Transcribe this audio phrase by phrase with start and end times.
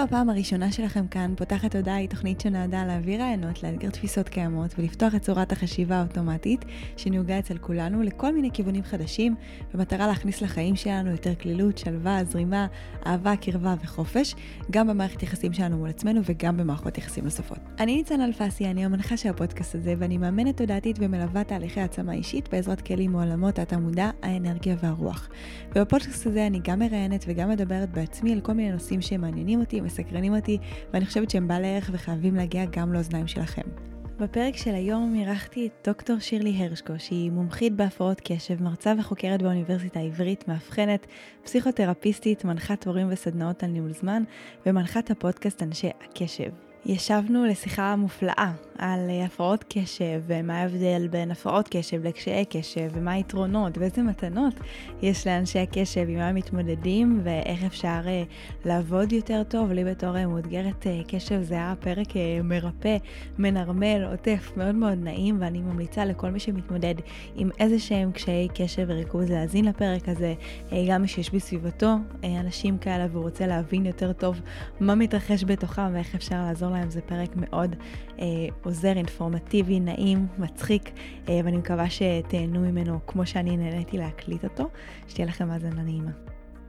[0.00, 4.74] זו הפעם הראשונה שלכם כאן, פותחת הודעה היא תוכנית שנועדה להעביר רעיונות, לאתגר תפיסות קיימות
[4.78, 6.64] ולפתוח את צורת החשיבה האוטומטית
[6.96, 9.34] שנהוגה אצל כולנו לכל מיני כיוונים חדשים,
[9.74, 12.66] במטרה להכניס לחיים שלנו יותר כלילות, שלווה, זרימה,
[13.06, 14.34] אהבה, קרבה וחופש,
[14.70, 17.58] גם במערכת יחסים שלנו מול עצמנו וגם במערכות יחסים נוספות.
[17.78, 22.48] אני ניצן אלפסי, אני המנחה של הפודקאסט הזה ואני מאמנת תודעתית ומלווה תהליכי העצמה אישית
[22.52, 25.28] בעזרת כלים מעולמות התמודה, האנרגיה והרוח.
[25.74, 30.36] ובפודקאסט הזה אני גם מראיינת וגם מדברת בעצמי על כל מיני נושאים שמעניינים אותי, מסקרנים
[30.36, 30.58] אותי,
[30.92, 33.62] ואני חושבת שהם בעלי ערך וחייבים להגיע גם לאוזניים שלכם.
[34.20, 40.00] בפרק של היום אירחתי את דוקטור שירלי הרשקו, שהיא מומחית בהפרעות קשב, מרצה וחוקרת באוניברסיטה
[40.00, 41.06] העברית, מאבחנת,
[41.44, 44.22] פסיכותרפיסטית, מנחת הורים וסדנאות על ניהול זמן,
[44.66, 46.50] ומנחת הפודקאסט אנשי הקשב.
[46.86, 53.12] ישבנו לשיחה מופלאה על אה, הפרעות קשב ומה ההבדל בין הפרעות קשב לקשיי קשב ומה
[53.12, 54.54] היתרונות ואיזה מתנות
[55.02, 58.22] יש לאנשי הקשב עם מה הם מתמודדים ואיך אפשר אה,
[58.64, 59.72] לעבוד יותר טוב.
[59.72, 62.06] לי בתור אה, מאותגרת קשב זה היה פרק
[62.44, 62.96] מרפא,
[63.38, 66.94] מנרמל, עוטף, מאוד מאוד נעים ואני ממליצה לכל מי שמתמודד
[67.36, 70.34] עם איזה שהם קשיי קשב וריכוז להאזין לפרק הזה,
[70.88, 71.94] גם מי שיש בסביבתו
[72.40, 74.40] אנשים כאלה והוא רוצה להבין יותר טוב
[74.80, 77.76] מה מתרחש בתוכם ואיך אפשר לעזור להם, זה פרק מאוד
[78.70, 80.90] עוזר, אינפורמטיבי, נעים, מצחיק,
[81.28, 84.64] אה, ואני מקווה שתהנו ממנו כמו שאני נהניתי להקליט אותו.
[85.08, 86.10] שתהיה לכם האזנה נעימה.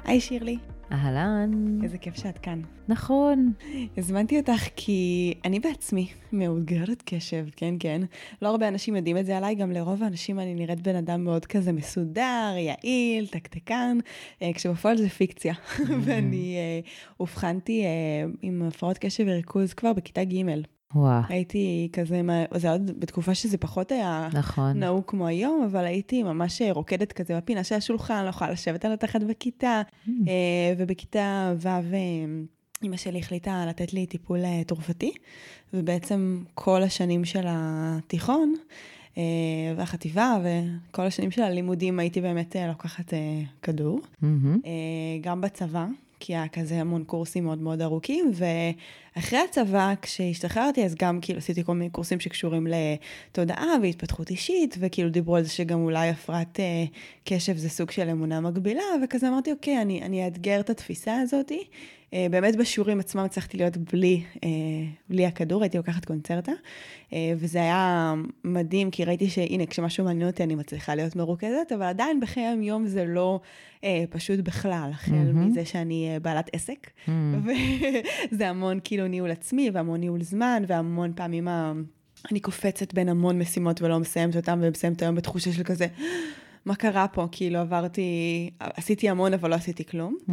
[0.03, 0.57] היי שירלי.
[0.91, 1.79] אהלן.
[1.83, 2.61] איזה כיף שאת כאן.
[2.87, 3.53] נכון.
[3.97, 8.01] הזמנתי אותך כי אני בעצמי מאותגרת קשב, כן, כן.
[8.41, 11.45] לא הרבה אנשים יודעים את זה עליי, גם לרוב האנשים אני נראית בן אדם מאוד
[11.45, 13.97] כזה מסודר, יעיל, תקתקן,
[14.41, 15.53] אה, כשבפועל זה פיקציה.
[16.05, 17.83] ואני אה, אובחנתי
[18.41, 20.61] עם הפרעות קשב וריכוז כבר בכיתה ג'.
[20.95, 21.21] וואו.
[21.29, 22.21] הייתי כזה,
[22.55, 24.79] זה עוד בתקופה שזה פחות היה נכון.
[24.79, 28.91] נהוג כמו היום, אבל הייתי ממש רוקדת כזה בפינה של השולחן, לא יכולה לשבת על
[28.91, 30.09] התחת בכיתה, mm.
[30.27, 31.67] אה, ובכיתה ו'
[32.83, 35.11] אימא שלי החליטה לתת לי טיפול אה, תרופתי,
[35.73, 38.55] ובעצם כל השנים של התיכון,
[39.17, 39.23] אה,
[39.77, 43.13] והחטיבה וכל השנים של הלימודים הייתי באמת לוקחת
[43.61, 43.99] כדור.
[43.99, 44.67] Mm-hmm.
[45.21, 45.85] גם בצבא,
[46.21, 51.63] כי היה כזה המון קורסים מאוד מאוד ארוכים, ואחרי הצבא, כשהשתחררתי, אז גם כאילו עשיתי
[51.63, 56.85] כל מיני קורסים שקשורים לתודעה והתפתחות אישית, וכאילו דיברו על זה שגם אולי הפרעת אה,
[57.23, 61.63] קשב זה סוג של אמונה מגבילה, וכזה אמרתי, אוקיי, אני, אני אאתגר את התפיסה הזאתי.
[62.13, 64.49] אה, באמת בשיעורים עצמם הצלחתי להיות בלי, אה,
[65.09, 66.51] בלי הכדור, הייתי לוקחת קונצרטה,
[67.13, 68.13] אה, וזה היה
[68.43, 72.87] מדהים, כי ראיתי שהנה, כשמשהו מעניין אותי אני מצליחה להיות מרוכזת, אבל עדיין בחיי היום
[72.87, 73.39] זה לא
[74.09, 75.35] פשוט בכלל, החל mm-hmm.
[75.35, 77.11] מזה שאני בעלת עסק, mm-hmm.
[78.31, 81.47] וזה המון כאילו ניהול עצמי, והמון ניהול זמן, והמון פעמים
[82.31, 85.87] אני קופצת בין המון משימות ולא מסיימת אותן, ומסיימת היום בתחושה של כזה...
[86.65, 87.27] מה קרה פה?
[87.31, 90.17] כאילו עברתי, עשיתי המון אבל לא עשיתי כלום.
[90.29, 90.31] Mm-hmm.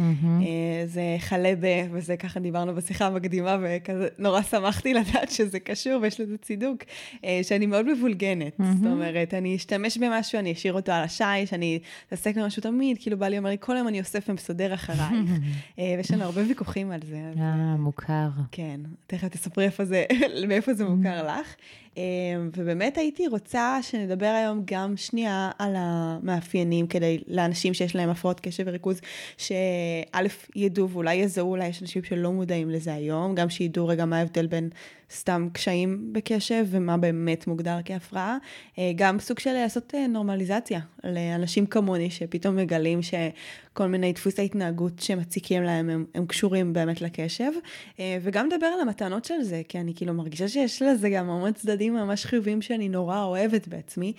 [0.85, 1.65] זה חלה ב...
[1.91, 6.77] וזה ככה דיברנו בשיחה המקדימה, וכזה נורא שמחתי לדעת שזה קשור ויש לזה צידוק,
[7.25, 8.59] אה, שאני מאוד מבולגנת.
[8.59, 8.63] Mm-hmm.
[8.77, 13.17] זאת אומרת, אני אשתמש במשהו, אני אשאיר אותו על השיש, אני אתעסק במשהו תמיד, כאילו
[13.17, 15.29] בא לי אומר לי, כל היום אני אוסף ומסודר אחרייך,
[15.79, 17.31] אה, ויש לנו הרבה ויכוחים על זה.
[17.39, 18.27] אה, מוכר.
[18.51, 20.05] כן, תכף תספרי איפה זה,
[20.47, 21.55] מאיפה זה מוכר לך.
[21.97, 25.75] אמ, ובאמת הייתי רוצה שנדבר היום גם שנייה על
[26.23, 29.01] המאפיינים כדי לאנשים שיש להם הפרעות קשב וריכוז,
[29.37, 34.17] שא' ידעו ואולי יזהו, אולי יש אנשים שלא מודעים לזה היום, גם שידעו רגע מה
[34.17, 34.69] ההבדל בין
[35.11, 38.37] סתם קשיים בקשב ומה באמת מוגדר כהפרעה.
[38.77, 44.99] אה, גם סוג של לעשות אה, נורמליזציה לאנשים כמוני שפתאום מגלים שכל מיני דפוסי התנהגות
[44.99, 47.51] שמציקים להם הם, הם קשורים באמת לקשב.
[47.99, 51.53] אה, וגם לדבר על המתנות של זה, כי אני כאילו מרגישה שיש לזה גם המון
[51.53, 54.13] צדדים ממש חיובים שאני נורא אוהבת בעצמי.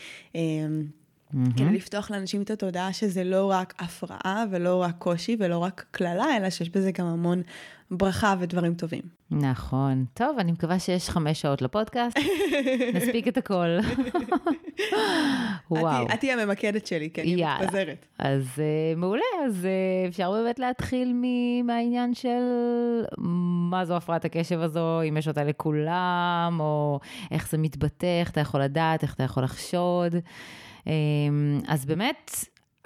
[1.35, 1.53] Mm-hmm.
[1.57, 6.37] כדי לפתוח לאנשים את התודעה שזה לא רק הפרעה ולא רק קושי ולא רק קללה,
[6.37, 7.43] אלא שיש בזה גם המון
[7.91, 9.03] ברכה ודברים טובים.
[9.31, 10.05] נכון.
[10.15, 12.19] טוב, אני מקווה שיש חמש שעות לפודקאסט,
[12.95, 13.69] נספיק את הכל.
[15.71, 16.07] וואו.
[16.15, 18.07] את תהיי הממקדת שלי, כי אני מתפזרת.
[18.19, 21.13] אז uh, מעולה, אז uh, אפשר באמת להתחיל
[21.65, 22.43] מהעניין של
[23.71, 27.01] מה זו הפרעת הקשב הזו, אם יש אותה לכולם, או
[27.31, 30.15] איך זה מתבטא, איך אתה יכול לדעת, איך אתה יכול לחשוד.
[30.87, 32.31] אמ, אז באמת,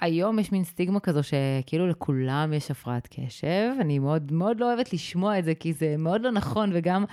[0.01, 3.71] היום יש מין סטיגמה כזו שכאילו לכולם יש הפרעת קשב.
[3.79, 7.05] אני מאוד מאוד לא אוהבת לשמוע את זה, כי זה מאוד לא נכון, וגם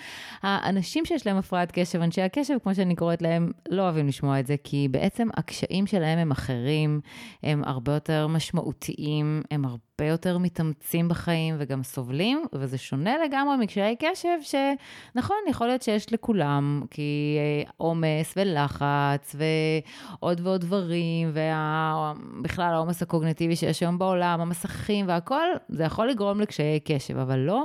[0.43, 4.47] האנשים שיש להם הפרעת קשב, אנשי הקשב, כמו שאני קוראת להם, לא אוהבים לשמוע את
[4.47, 7.01] זה, כי בעצם הקשיים שלהם הם אחרים,
[7.43, 9.92] הם הרבה יותר משמעותיים, הם הרבה...
[10.03, 16.13] הרבה יותר מתאמצים בחיים וגם סובלים, וזה שונה לגמרי מקשיי קשב, שנכון, יכול להיות שיש
[16.13, 25.09] לכולם, כי אה, עומס ולחץ ועוד ועוד דברים, ובכלל העומס הקוגנטיבי שיש היום בעולם, המסכים
[25.09, 27.65] והכול, זה יכול לגרום לקשיי קשב, אבל לא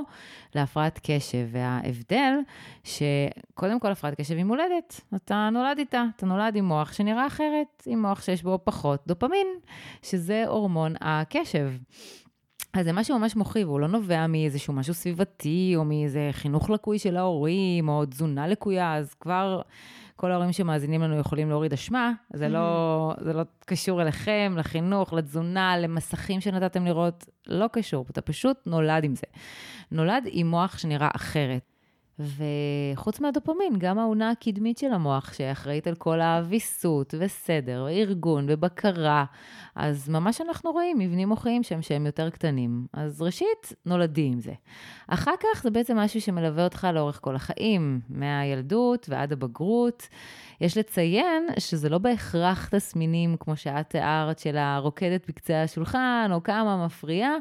[0.54, 1.46] להפרעת קשב.
[1.52, 2.34] וההבדל,
[2.84, 7.82] שקודם כל הפרעת קשב היא מולדת, אתה נולד איתה, אתה נולד עם מוח שנראה אחרת,
[7.86, 9.46] עם מוח שיש בו פחות דופמין,
[10.02, 11.70] שזה הורמון הקשב.
[12.78, 16.98] אז זה משהו ממש מוחי, והוא לא נובע מאיזשהו משהו סביבתי, או מאיזה חינוך לקוי
[16.98, 19.60] של ההורים, או תזונה לקויה, אז כבר
[20.16, 22.12] כל ההורים שמאזינים לנו יכולים להוריד אשמה.
[22.32, 23.24] זה, לא, mm-hmm.
[23.24, 29.14] זה לא קשור אליכם, לחינוך, לתזונה, למסכים שנתתם לראות, לא קשור, אתה פשוט נולד עם
[29.14, 29.26] זה.
[29.92, 31.77] נולד עם מוח שנראה אחרת.
[32.18, 39.24] וחוץ מהדופמין, גם האונה הקדמית של המוח, שאחראית על כל האביסות וסדר וארגון ובקרה,
[39.74, 42.86] אז ממש אנחנו רואים מבנים מוחיים שהם שהם יותר קטנים.
[42.92, 44.52] אז ראשית, נולדים עם זה.
[45.08, 50.08] אחר כך זה בעצם משהו שמלווה אותך לאורך כל החיים, מהילדות ועד הבגרות.
[50.60, 56.84] יש לציין שזה לא בהכרח תסמינים, כמו שאת תיארת, של הרוקדת בקצה השולחן, או כמה
[56.86, 57.32] מפריעה,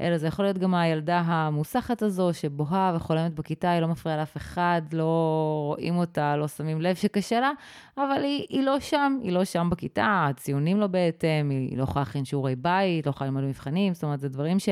[0.00, 4.36] אלא זה יכול להיות גם הילדה המוסחת הזו, שבוהה וחולמת בכיתה, היא לא מפריעה לאף
[4.36, 7.50] אחד, לא רואים אותה, לא שמים לב שקשה לה,
[7.96, 12.04] אבל היא, היא לא שם, היא לא שם בכיתה, הציונים לא בהתאם, היא לא יכולה
[12.04, 14.68] להכין שיעורי בית, לא יכולה ללמוד מבחנים, זאת אומרת, זה דברים ש,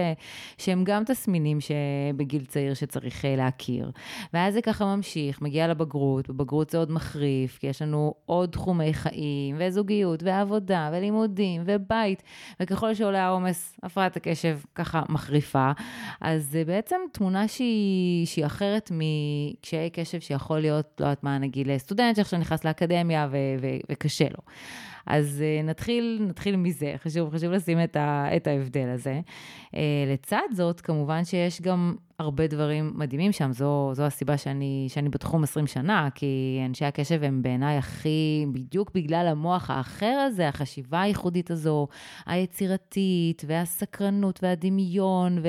[0.59, 3.91] שהם גם תסמינים שבגיל צעיר שצריך אה, להכיר.
[4.35, 7.94] ואז זה ככה ממשיך, מגיע לבגרות, בבגרות זה עוד מחריף, כי יש לנו
[8.27, 12.23] עוד תחומי חיים, וזוגיות, ועבודה, ולימודים, ובית,
[12.61, 15.73] וככל שעולה העומס, הפרעת הקשב ככה מחריפה.
[16.21, 21.67] אז זה בעצם תמונה שהיא, שהיא אחרת מקשיי קשב שיכול להיות, לא יודעת מה, נגיד
[21.67, 24.41] לסטודנט שעכשיו נכנס לאקדמיה ו- ו- וקשה לו.
[25.07, 29.21] אז uh, נתחיל, נתחיל מזה, חשוב, חשוב לשים את, ה, את ההבדל הזה.
[29.67, 29.77] Uh,
[30.13, 35.43] לצד זאת, כמובן שיש גם הרבה דברים מדהימים שם, זו, זו הסיבה שאני, שאני בתחום
[35.43, 41.51] 20 שנה, כי אנשי הקשב הם בעיניי הכי, בדיוק בגלל המוח האחר הזה, החשיבה הייחודית
[41.51, 41.89] הזו,
[42.27, 45.49] היצירתית, והסקרנות, והדמיון, ו,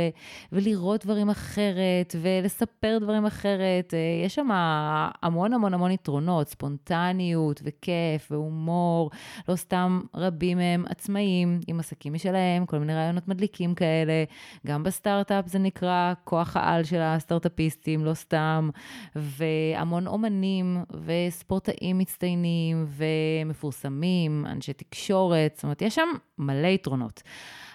[0.52, 3.94] ולראות דברים אחרת, ולספר דברים אחרת.
[3.94, 9.10] אה, יש שם המון המון המון יתרונות, ספונטניות, וכיף, והומור.
[9.50, 14.24] לא סתם רבים מהם עצמאים, עם עסקים משלהם, כל מיני רעיונות מדליקים כאלה.
[14.68, 18.70] גם בסטארט-אפ זה נקרא כוח העל של הסטארט-אפיסטים, לא סתם,
[19.16, 26.08] והמון אומנים וספורטאים מצטיינים ומפורסמים, אנשי תקשורת, זאת אומרת, יש שם
[26.38, 27.24] מלא יתרונות.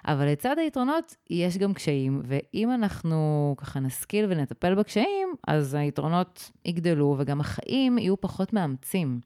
[0.05, 7.17] אבל לצד היתרונות יש גם קשיים, ואם אנחנו ככה נשכיל ונטפל בקשיים, אז היתרונות יגדלו
[7.19, 9.21] וגם החיים יהיו פחות מאמצים.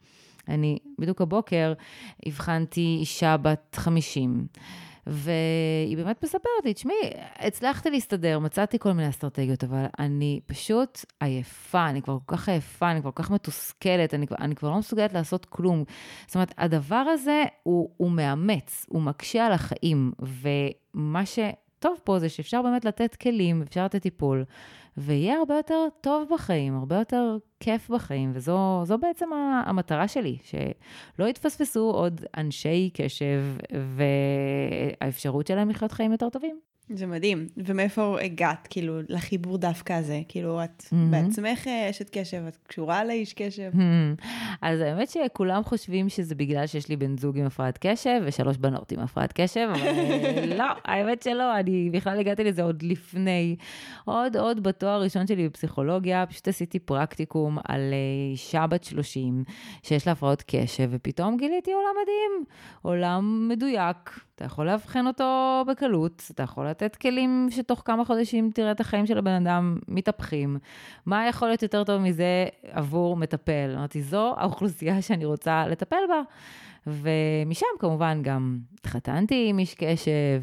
[0.49, 1.73] אני בדיוק הבוקר
[2.26, 4.46] הבחנתי אישה בת 50.
[5.06, 11.88] והיא באמת מספרת לי, תשמעי, הצלחתי להסתדר, מצאתי כל מיני אסטרטגיות, אבל אני פשוט עייפה,
[11.88, 15.12] אני כבר כל כך עייפה, אני כבר כל כך מתוסכלת, אני, אני כבר לא מסוגלת
[15.12, 15.85] לעשות כלום.
[16.26, 22.29] זאת אומרת, הדבר הזה הוא, הוא מאמץ, הוא מקשה על החיים, ומה שטוב פה זה
[22.29, 24.44] שאפשר באמת לתת כלים, אפשר לתת טיפול.
[24.96, 29.31] ויהיה הרבה יותר טוב בחיים, הרבה יותר כיף בחיים, וזו בעצם
[29.67, 33.44] המטרה שלי, שלא יתפספסו עוד אנשי קשב
[35.01, 36.73] והאפשרות שלהם לחיות חיים יותר טובים.
[36.91, 37.46] זה מדהים.
[37.56, 40.20] ומאיפה הגעת, כאילו, לחיבור דווקא הזה?
[40.29, 40.96] כאילו, את mm-hmm.
[41.10, 43.70] בעצמך אה, אשת קשב, את קשורה לאיש קשב?
[43.74, 44.24] Mm-hmm.
[44.62, 48.93] אז האמת שכולם חושבים שזה בגלל שיש לי בן זוג עם הפרעת קשב ושלוש בנות
[48.93, 53.56] עם הפרעת קשב, אבל אה, לא, האמת שלא, אני בכלל הגעתי לזה עוד לפני.
[54.05, 59.44] עוד, עוד בתואר הראשון שלי בפסיכולוגיה, פשוט עשיתי פרקטיקום על אה, אישה בת 30
[59.82, 62.44] שיש לה הפרעות קשב, ופתאום גיליתי עולם מדהים,
[62.82, 64.20] עולם מדויק.
[64.34, 69.06] אתה יכול לאבחן אותו בקלות, אתה יכול לתת כלים שתוך כמה חודשים תראה את החיים
[69.06, 70.58] של הבן אדם מתהפכים.
[71.06, 73.74] מה יכול להיות יותר טוב מזה עבור מטפל?
[73.76, 76.22] אמרתי, זו האוכלוסייה שאני רוצה לטפל בה.
[76.86, 80.43] ומשם כמובן גם התחתנתי עם איש קשב,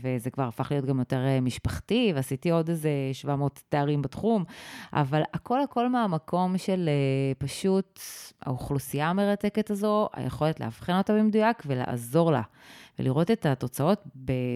[0.00, 4.44] וזה כבר הפך להיות גם יותר אה, משפחתי, ועשיתי עוד איזה 700 תארים בתחום,
[4.92, 8.00] אבל הכל הכל מהמקום של אה, פשוט
[8.42, 12.42] האוכלוסייה המרתקת הזו, היכולת לאבחן אותה במדויק ולעזור לה.
[12.98, 14.04] ולראות את התוצאות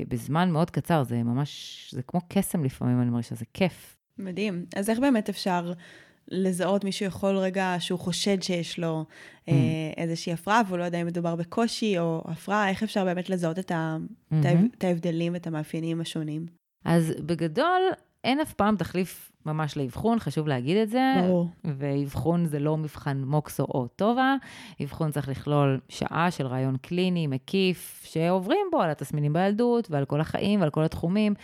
[0.08, 3.96] בזמן מאוד קצר, זה ממש, זה כמו קסם לפעמים, אני מרגישה, זה כיף.
[4.18, 4.66] מדהים.
[4.76, 5.72] אז איך באמת אפשר
[6.28, 9.04] לזהות, מישהו יכול רגע שהוא חושד שיש לו
[9.46, 9.50] mm.
[9.96, 13.70] איזושהי הפרעה, והוא לא יודע אם מדובר בקושי או הפרעה, איך אפשר באמת לזהות את,
[13.70, 13.96] ה,
[14.32, 14.36] mm-hmm.
[14.78, 16.46] את ההבדלים ואת המאפיינים השונים?
[16.84, 17.82] אז בגדול,
[18.24, 21.12] אין אף פעם תחליף ממש לאבחון, חשוב להגיד את זה.
[21.22, 21.48] ברור.
[21.64, 24.36] ואבחון זה לא מבחן מוקסו או טובה.
[24.82, 30.20] אבחון צריך לכלול שעה של רעיון קליני, מקיף, שעוברים בו על התסמינים בילדות ועל כל
[30.20, 31.34] החיים ועל כל התחומים.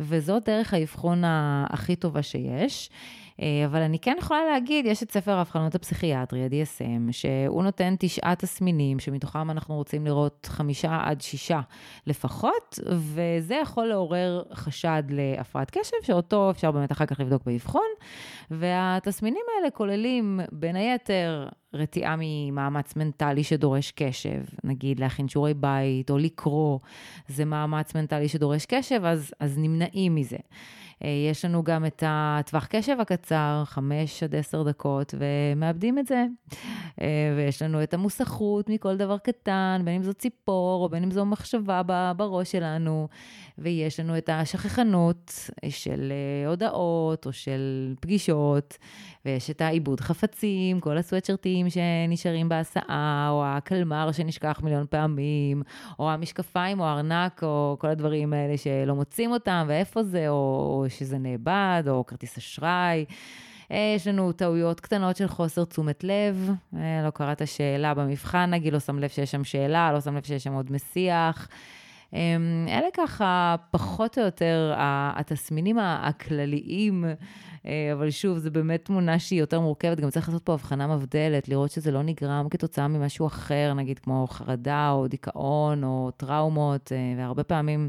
[0.00, 1.22] וזאת דרך האבחון
[1.68, 2.90] הכי טובה שיש.
[3.42, 8.34] אה, אבל אני כן יכולה להגיד, יש את ספר האבחנות הפסיכיאטרי, ה-DSM, שהוא נותן תשעה
[8.34, 11.60] תסמינים, שמתוכם אנחנו רוצים לראות חמישה עד שישה
[12.06, 17.86] לפחות, וזה יכול לעורר חשד להפרעת קשב, שאותו אפשר באמת אחר כך לבדוק באבחון.
[18.50, 26.18] והתסמינים האלה כוללים, בין היתר, רתיעה ממאמץ מנטלי שדורש קשב, נגיד להכין שיעורי בית או
[26.18, 26.78] לקרוא,
[27.28, 30.36] זה מאמץ מנטלי שדורש קשב, אז, אז נמנעים מזה.
[31.04, 36.26] אה, יש לנו גם את הטווח קשב הקצר, 5 עד 10 דקות, ומאבדים את זה.
[37.00, 41.10] אה, ויש לנו את המוסכות מכל דבר קטן, בין אם זו ציפור, או בין אם
[41.10, 41.82] זו מחשבה
[42.16, 43.08] בראש שלנו.
[43.58, 48.78] ויש לנו את השכחנות של אה, הודעות, או של פגישות,
[49.24, 55.62] ויש את העיבוד חפצים, כל הסוואטשרטים שנשארים בהסעה, או הקלמר שנשכח מיליון פעמים,
[55.98, 61.18] או המשקפיים, או הארנק, או כל הדברים האלה שלא מוצאים אותם, ואיפה זה, או שזה
[61.18, 63.04] נאבד, או כרטיס אשראי.
[63.70, 68.72] אה, יש לנו טעויות קטנות של חוסר תשומת לב, אה, לא קראת שאלה במבחן, נגיד,
[68.72, 71.48] לא שם לב שיש שם שאלה, לא שם לב שיש שם עוד מסיח.
[72.12, 72.18] אמ,
[72.68, 77.04] אלה ככה פחות או יותר התסמינים הכלליים
[77.92, 81.70] אבל שוב, זו באמת תמונה שהיא יותר מורכבת, גם צריך לעשות פה הבחנה מבדלת, לראות
[81.70, 87.44] שזה לא נגרם כתוצאה ממשהו אחר, נגיד כמו חרדה או דיכאון או טראומות, אה, והרבה
[87.44, 87.88] פעמים,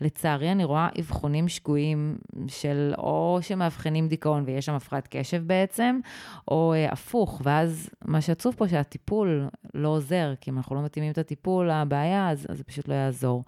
[0.00, 2.18] לצערי, אני רואה אבחונים שגויים
[2.48, 6.00] של או שמאבחנים דיכאון ויש שם הפרעת קשב בעצם,
[6.48, 11.12] או אה, הפוך, ואז מה שעצוב פה שהטיפול לא עוזר, כי אם אנחנו לא מתאימים
[11.12, 13.44] את הטיפול לבעיה, אז, אז זה פשוט לא יעזור.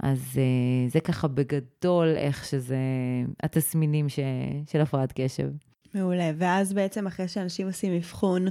[0.00, 2.76] אז uh, זה ככה בגדול איך שזה,
[3.42, 4.18] התסמינים ש,
[4.66, 5.48] של הפרעת קשב.
[5.94, 6.30] מעולה.
[6.36, 8.46] ואז בעצם אחרי שאנשים עושים אבחון,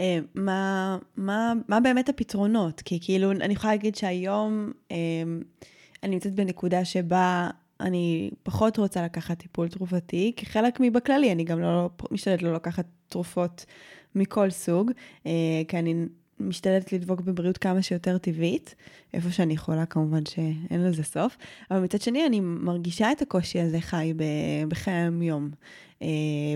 [0.00, 2.80] אה, מה, מה, מה באמת הפתרונות?
[2.80, 4.96] כי כאילו, אני יכולה להגיד שהיום אה,
[6.02, 11.60] אני נמצאת בנקודה שבה אני פחות רוצה לקחת טיפול תרופתי, כי חלק מבכללי, אני גם
[11.60, 13.66] לא משתדלת לא לקחת תרופות
[14.14, 14.90] מכל סוג,
[15.26, 16.06] אה, כי אני
[16.40, 18.74] משתדלת לדבוק בבריאות כמה שיותר טבעית,
[19.14, 21.36] איפה שאני יכולה, כמובן שאין לזה סוף,
[21.70, 24.14] אבל מצד שני אני מרגישה את הקושי הזה חי
[24.68, 25.50] בחיי היום-יום.
[26.02, 26.08] אה,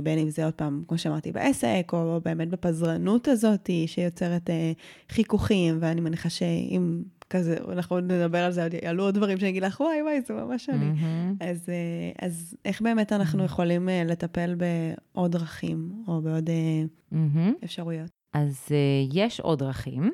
[0.03, 4.73] בין אם זה עוד פעם, כמו שאמרתי, בעסק, או באמת בפזרנות הזאת שיוצרת אה,
[5.11, 9.63] חיכוכים, ואני מניחה שאם כזה, אנחנו עוד נדבר על זה, יעלו עוד דברים שאני אגיד
[9.63, 10.91] לך, וואי וואי, זה ממש אני.
[10.91, 11.45] Mm-hmm.
[11.45, 13.47] אז, אה, אז איך באמת אנחנו mm-hmm.
[13.47, 16.51] יכולים לטפל בעוד דרכים, או בעוד
[17.13, 17.65] mm-hmm.
[17.65, 18.24] אפשרויות?
[18.35, 20.13] אז uh, יש עוד דרכים.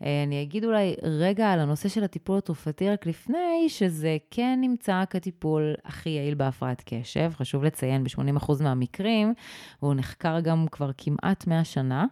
[0.00, 5.04] Uh, אני אגיד אולי רגע על הנושא של הטיפול התרופתי רק לפני, שזה כן נמצא
[5.10, 7.32] כטיפול הכי יעיל בהפרעת קשב.
[7.36, 9.34] חשוב לציין, ב-80% מהמקרים,
[9.82, 12.06] והוא נחקר גם כבר כמעט 100 שנה.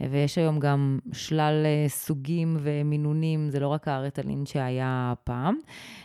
[0.00, 5.56] ויש היום גם שלל אה, סוגים ומינונים, זה לא רק הארטלין שהיה פעם,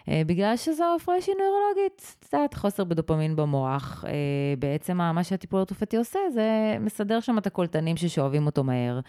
[0.09, 4.05] אה, בגלל שזו הפרעה שהיא נוירולוגית, יודעת, חוסר בדופמין במוח.
[4.07, 4.11] אה,
[4.59, 8.99] בעצם מה שהטיפול התרופתי עושה, זה מסדר שם את הקולטנים ששואבים אותו מהר,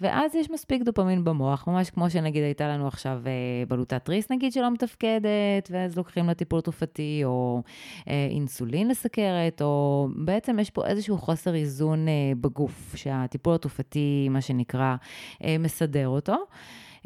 [0.00, 3.22] ואז יש מספיק דופמין במוח, ממש כמו שנגיד הייתה לנו עכשיו
[3.68, 7.62] בלוטת תריס, נגיד, שלא מתפקדת, ואז לוקחים לה טיפול תרופתי, או
[8.06, 12.06] אינסולין לסכרת, או בעצם יש פה איזשהו חוסר איזון
[12.40, 14.96] בגוף, שהטיפול התרופתי מה שנקרא,
[15.44, 16.36] אה, מסדר אותו.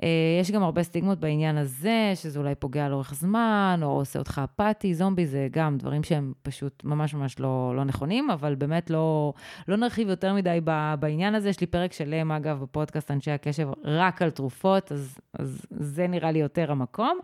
[0.02, 0.08] אה,
[0.40, 4.94] יש גם הרבה סטיגמות בעניין הזה, שזה אולי פוגע לאורך זמן, או עושה אותך אפאתי,
[4.94, 9.32] זומבי, זה גם דברים שהם פשוט ממש ממש לא, לא נכונים, אבל באמת לא,
[9.68, 10.58] לא נרחיב יותר מדי
[11.00, 11.48] בעניין הזה.
[11.48, 16.30] יש לי פרק שלם, אגב, בפודקאסט אנשי הקשב, רק על תרופות, אז, אז זה נראה
[16.30, 17.18] לי יותר המקום.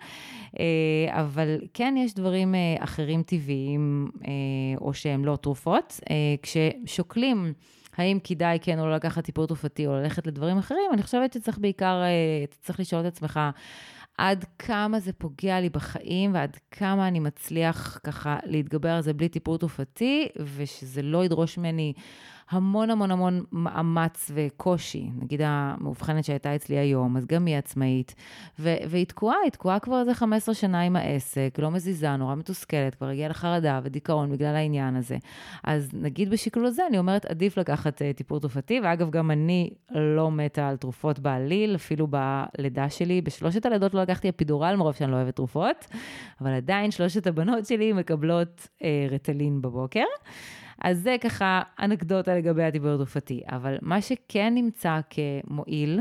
[0.61, 0.64] אה,
[1.11, 4.11] אבל כן, יש דברים אחרים טבעיים,
[4.80, 6.00] או שהם לא תרופות.
[6.42, 7.52] כששוקלים...
[7.96, 11.58] האם כדאי כן או לא לקחת טיפול תרופתי או ללכת לדברים אחרים, אני חושבת שצריך
[11.58, 13.40] בעיקר, אה, צריך לשאול את עצמך,
[14.18, 19.28] עד כמה זה פוגע לי בחיים ועד כמה אני מצליח ככה להתגבר על זה בלי
[19.28, 21.92] טיפול תרופתי, ושזה לא ידרוש ממני
[22.50, 25.10] המון המון המון מאמץ וקושי.
[25.22, 28.14] נגיד המאובחנת שהייתה אצלי היום, אז גם היא עצמאית,
[28.58, 32.94] ו- והיא תקועה, היא תקועה כבר איזה 15 שנה עם העסק, לא מזיזה, נורא מתוסכלת,
[32.94, 35.16] כבר הגיעה לחרדה ודיכאון בגלל העניין הזה.
[35.64, 40.30] אז נגיד בשקלול הזה, אני אומרת, עדיף לקחת uh, טיפול תרופתי, ואגב, גם אני לא
[40.30, 45.16] מתה על תרופות בעליל, אפילו בלידה שלי, בשלושת הלידות לא לקחתי אפידורל, מרוב שאני לא
[45.16, 45.86] אוהבת תרופות,
[46.40, 50.04] אבל עדיין שלושת הבנות שלי מקבלות uh, רטלין בבוקר.
[50.80, 53.40] אז זה ככה אנקדוטה לגבי הטיפול התרופתי.
[53.47, 56.00] אבל מה שכן נמצא כמועיל,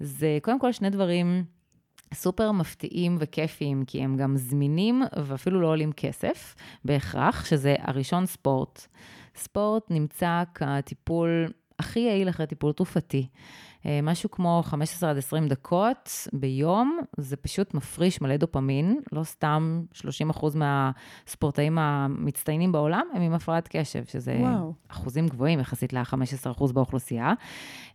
[0.00, 1.44] זה קודם כל שני דברים
[2.14, 8.86] סופר מפתיעים וכיפיים, כי הם גם זמינים ואפילו לא עולים כסף בהכרח, שזה הראשון ספורט.
[9.36, 11.48] ספורט נמצא כטיפול
[11.78, 13.26] הכי יעיל אחרי טיפול תרופתי.
[13.86, 19.82] אה, משהו כמו 15 עד 20 דקות ביום, זה פשוט מפריש מלא דופמין, לא סתם
[19.92, 24.72] 30 אחוז מהספורטאים המצטיינים בעולם הם עם הפרעת קשב, שזה וואו.
[24.88, 27.32] אחוזים גבוהים יחסית ל-15 אחוז באוכלוסייה.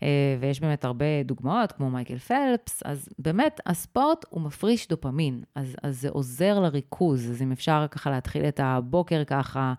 [0.03, 5.75] אה, ויש באמת הרבה דוגמאות, כמו מייקל פלפס, אז באמת, הספורט הוא מפריש דופמין, אז,
[5.83, 9.73] אז זה עוזר לריכוז, אז אם אפשר ככה להתחיל את הבוקר ככה,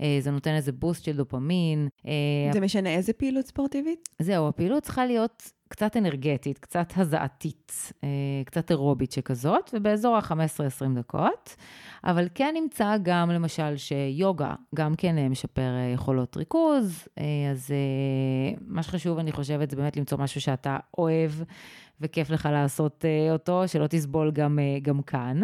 [0.00, 1.88] אה, זה נותן איזה בוסט של דופמין.
[2.52, 4.08] זה משנה איזה פעילות ספורטיבית?
[4.18, 8.08] זהו, הפעילות צריכה להיות קצת אנרגטית, קצת הזעתית, אה,
[8.44, 11.56] קצת אירובית שכזאת, ובאזור ה-15-20 דקות.
[12.04, 17.08] אבל כן נמצא גם, למשל, שיוגה גם כן אה, משפר אה, יכולות ריכוז,
[17.50, 17.70] אז
[18.66, 21.30] מה שחשוב, אני חושבת, זה באמת למצוא משהו שאתה אוהב
[22.00, 25.40] וכיף לך לעשות אותו, שלא תסבול גם, גם כאן.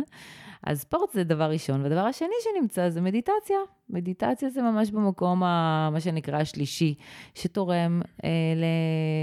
[0.63, 3.59] אז ספורט זה דבר ראשון, והדבר השני שנמצא זה מדיטציה.
[3.91, 6.95] מדיטציה זה ממש במקום, ה, מה שנקרא, השלישי,
[7.35, 8.31] שתורם אה,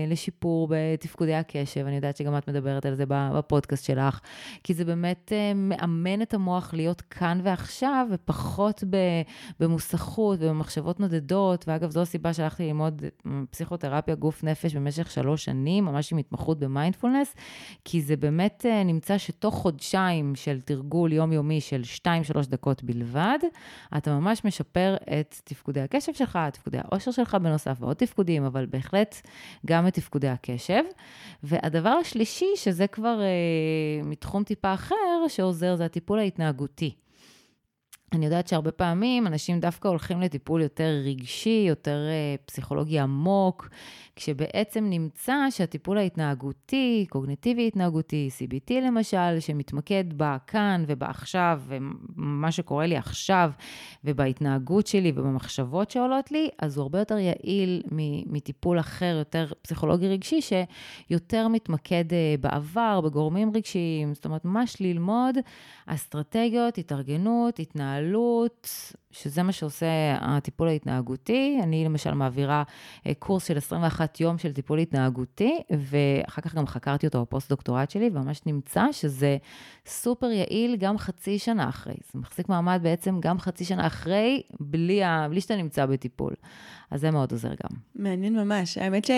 [0.07, 1.86] לשיפור בתפקודי הקשב.
[1.86, 4.19] אני יודעת שגם את מדברת על זה בפודקאסט שלך,
[4.63, 8.84] כי זה באמת אה, מאמן את המוח להיות כאן ועכשיו, ופחות
[9.60, 11.65] במוסכות ובמחשבות נודדות.
[11.67, 13.03] ואגב, זו הסיבה שהלכתי ללמוד
[13.50, 17.36] פסיכותרפיה גוף נפש במשך שלוש שנים, ממש עם התמחות במיינדפולנס,
[17.86, 22.07] כי זה באמת אה, נמצא שתוך חודשיים של תרגול יומיומי של 2-3
[22.50, 23.39] דקות בלבד,
[23.98, 29.21] אתה ממש משפר את תפקודי הקשב שלך, תפקודי העושר שלך בנוסף, ועוד תפקודים, אבל בהחלט
[29.65, 30.83] גם את תפקודי הקשב.
[31.43, 36.95] והדבר השלישי, שזה כבר אה, מתחום טיפה אחר, שעוזר, זה הטיפול ההתנהגותי.
[38.13, 43.69] אני יודעת שהרבה פעמים אנשים דווקא הולכים לטיפול יותר רגשי, יותר אה, פסיכולוגי עמוק,
[44.15, 53.51] כשבעצם נמצא שהטיפול ההתנהגותי, קוגנטיבי התנהגותי, CBT למשל, שמתמקד בכאן ובעכשיו, ומה שקורה לי עכשיו,
[54.03, 57.83] ובהתנהגות שלי ובמחשבות שעולות לי, אז הוא הרבה יותר יעיל
[58.25, 65.35] מטיפול אחר, יותר פסיכולוגי רגשי, שיותר מתמקד אה, בעבר, בגורמים רגשיים, זאת אומרת, ממש ללמוד
[65.86, 68.69] אסטרטגיות, התארגנות, התנהלות,
[69.21, 69.88] שזה מה שעושה
[70.21, 71.60] הטיפול ההתנהגותי.
[71.63, 72.63] אני למשל מעבירה
[73.08, 78.10] אה, קורס של 21 יום של טיפול התנהגותי, ואחר כך גם חקרתי אותו בפוסט-דוקטורט שלי,
[78.13, 79.38] וממש נמצא שזה
[79.86, 81.95] סופר יעיל גם חצי שנה אחרי.
[82.13, 85.28] זה מחזיק מעמד בעצם גם חצי שנה אחרי, בלי, ה...
[85.30, 86.34] בלי שאתה נמצא בטיפול.
[86.91, 87.78] אז זה מאוד עוזר גם.
[87.95, 88.78] מעניין ממש.
[88.78, 89.12] האמת ש...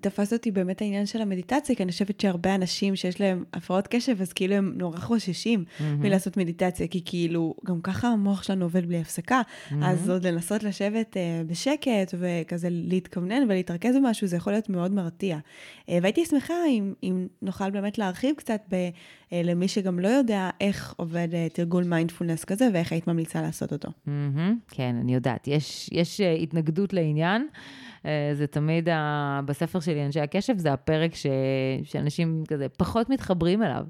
[0.00, 4.22] תפס אותי באמת העניין של המדיטציה, כי אני חושבת שהרבה אנשים שיש להם הפרעות קשב,
[4.22, 5.82] אז כאילו הם נורא חוששים mm-hmm.
[5.82, 9.74] מלעשות מדיטציה, כי כאילו, גם ככה המוח שלנו עובד בלי הפסקה, mm-hmm.
[9.82, 15.38] אז עוד לנסות לשבת uh, בשקט וכזה להתכוונן ולהתרכז במשהו, זה יכול להיות מאוד מרתיע.
[15.38, 20.50] Uh, והייתי שמחה אם, אם נוכל באמת להרחיב קצת ב, uh, למי שגם לא יודע
[20.60, 23.88] איך עובד uh, תרגול מיינדפולנס כזה, ואיך היית ממליצה לעשות אותו.
[23.88, 24.40] Mm-hmm.
[24.70, 27.46] כן, אני יודעת, יש, יש uh, התנגדות לעניין.
[28.06, 29.40] אה, זה תמיד, ה...
[29.44, 31.26] בספר שלי, אנשי הקשב, זה הפרק ש...
[31.82, 33.86] שאנשים כזה פחות מתחברים אליו.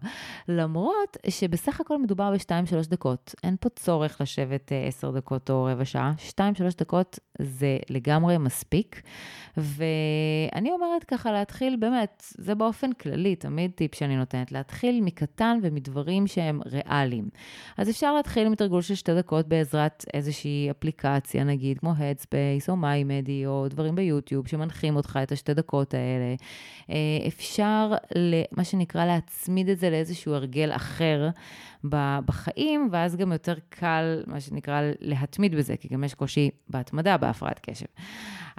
[0.48, 3.34] למרות שבסך הכל מדובר ב-2-3 דקות.
[3.44, 6.12] אין פה צורך לשבת 10 אה, דקות או רבע שעה.
[6.28, 6.32] 2-3
[6.78, 9.02] דקות זה לגמרי מספיק.
[9.56, 16.26] ואני אומרת ככה, להתחיל באמת, זה באופן כללי, תמיד טיפ שאני נותנת, להתחיל מקטן ומדברים
[16.26, 17.28] שהם ריאליים.
[17.78, 23.46] אז אפשר להתחיל מתרגול של שתי דקות בעזרת איזושהי אפליקציה, נגיד, כמו Headspace או MyMedi
[23.46, 26.34] או דברים ביוטיוב שמנחים אותך את השתי דקות האלה.
[26.90, 27.92] אה, אפשר,
[28.52, 31.28] מה שנקרא, להצמיד את זה לאיזשהו הרגל אחר.
[32.26, 37.58] בחיים, ואז גם יותר קל, מה שנקרא, להתמיד בזה, כי גם יש קושי בהתמדה בהפרעת
[37.58, 37.86] קשב.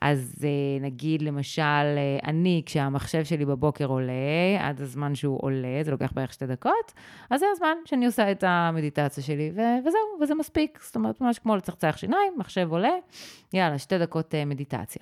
[0.02, 4.13] אז אה, נגיד, למשל, אה, אני, כשהמחשב שלי בבוקר עולה,
[4.60, 6.94] עד הזמן שהוא עולה, זה לוקח בערך שתי דקות,
[7.30, 10.80] אז זה הזמן שאני עושה את המדיטציה שלי, ו- וזהו, וזה מספיק.
[10.84, 12.94] זאת אומרת, ממש כמו לצחצח שיניים, מחשב עולה,
[13.54, 15.02] יאללה, שתי דקות uh, מדיטציה.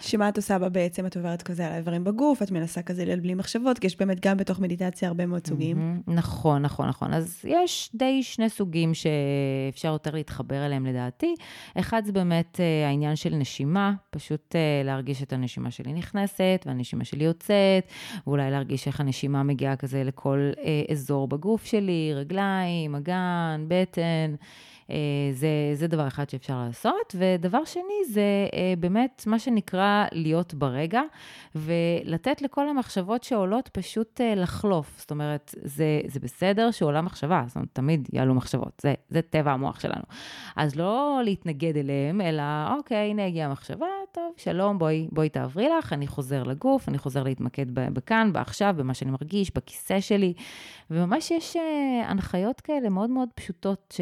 [0.00, 1.06] שמה את עושה בה בעצם?
[1.06, 4.26] את עוברת כזה על האיברים בגוף, את מנסה כזה ליל בלי מחשבות, כי יש באמת
[4.26, 6.02] גם בתוך מדיטציה הרבה מאוד סוגים.
[6.06, 7.14] Mm-hmm, נכון, נכון, נכון.
[7.14, 11.34] אז יש די שני סוגים שאפשר יותר להתחבר אליהם לדעתי.
[11.78, 17.04] אחד זה באמת uh, העניין של נשימה, פשוט uh, להרגיש את הנשימה שלי נכנסת והנשימה
[17.04, 17.84] שלי יוצאת,
[18.26, 24.34] ואולי להרגיש איך הנשימה מגיעה כזה לכל uh, אזור בגוף שלי, רגליים, אגן, בטן.
[25.32, 27.14] זה, זה דבר אחד שאפשר לעשות.
[27.18, 28.22] ודבר שני, זה
[28.78, 31.00] באמת מה שנקרא להיות ברגע,
[31.54, 34.94] ולתת לכל המחשבות שעולות פשוט לחלוף.
[34.98, 39.52] זאת אומרת, זה, זה בסדר שעולה מחשבה, זאת אומרת, תמיד יעלו מחשבות, זה, זה טבע
[39.52, 40.02] המוח שלנו.
[40.56, 42.42] אז לא להתנגד אליהם, אלא
[42.76, 47.22] אוקיי, הנה הגיעה המחשבה, טוב, שלום, בואי, בואי תעברי לך, אני חוזר לגוף, אני חוזר
[47.22, 50.32] להתמקד בכאן, בעכשיו, במה שאני מרגיש, בכיסא שלי.
[50.90, 51.56] וממש יש
[52.04, 53.94] הנחיות כאלה מאוד מאוד פשוטות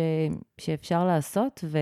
[0.59, 1.79] ש, שאפשר לעשות, ו,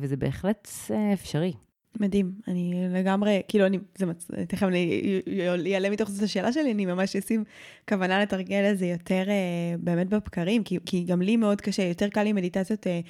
[0.00, 1.52] וזה בהחלט uh, אפשרי.
[2.00, 4.28] מדהים, אני לגמרי, כאילו, אני, זה מצ...
[4.48, 7.44] תכף אני אעלה מתוך זאת השאלה שלי, אני ממש אשים
[7.88, 12.08] כוונה לתרגל את זה יותר אה, באמת בבקרים, כי, כי גם לי מאוד קשה, יותר
[12.08, 13.00] קל לי מדיטציות אה,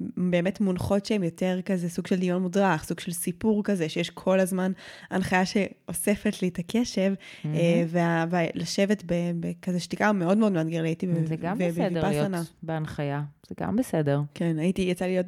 [0.00, 4.40] באמת מונחות שהן יותר כזה סוג של דיון מודרך, סוג של סיפור כזה, שיש כל
[4.40, 4.72] הזמן
[5.10, 7.46] הנחיה שאוספת לי את הקשב, mm-hmm.
[7.88, 11.28] וה, ולשבת בכזה שתיקה מאוד מאוד מאתגר הייתי בוויפאסנה.
[11.28, 14.20] זה גם בסדר להיות בהנחיה, זה גם בסדר.
[14.34, 15.26] כן, הייתי, יצא להיות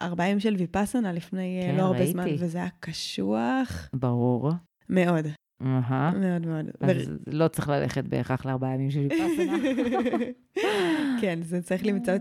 [0.00, 0.30] בארבעה mm.
[0.30, 2.12] ימים של ויפאסנה לפני כן, לא הרבה ראיתי.
[2.12, 3.88] זמן, וזה היה קשוח.
[3.92, 4.52] ברור.
[4.88, 5.26] מאוד.
[5.62, 6.16] Uh-huh.
[6.16, 6.66] מאוד מאוד.
[6.80, 7.10] אז.
[7.26, 9.58] לא צריך ללכת בהכרח לארבעה ימים של ויפאסנה.
[11.20, 12.14] כן, זה צריך למצוא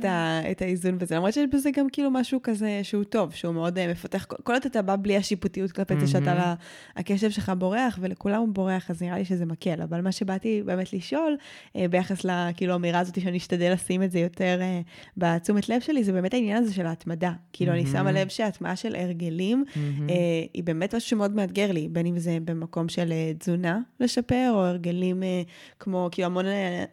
[0.51, 1.15] את, האיזון בזה.
[1.15, 4.61] למרות שיש בזה גם כאילו משהו כזה שהוא טוב, שהוא מאוד uh, מפתח, כל עוד
[4.65, 6.53] אתה בא בלי השיפוטיות כלפי זה שאתה,
[6.95, 9.81] הקשב שלך בורח, ולכולם הוא בורח, אז נראה לי שזה מקל.
[9.81, 11.37] אבל מה שבאתי באמת לשאול,
[11.73, 16.03] uh, ביחס לכאילו האמירה הזאת שאני אשתדל לשים את זה יותר uh, בתשומת לב שלי,
[16.03, 17.31] זה באמת העניין הזה של ההתמדה.
[17.53, 19.63] כאילו, אני שמה לב שההטמעה של הרגלים,
[20.53, 25.23] היא באמת משהו שמאוד מאתגר לי, בין אם זה במקום של תזונה לשפר, או הרגלים
[25.79, 26.45] כמו, כאילו המון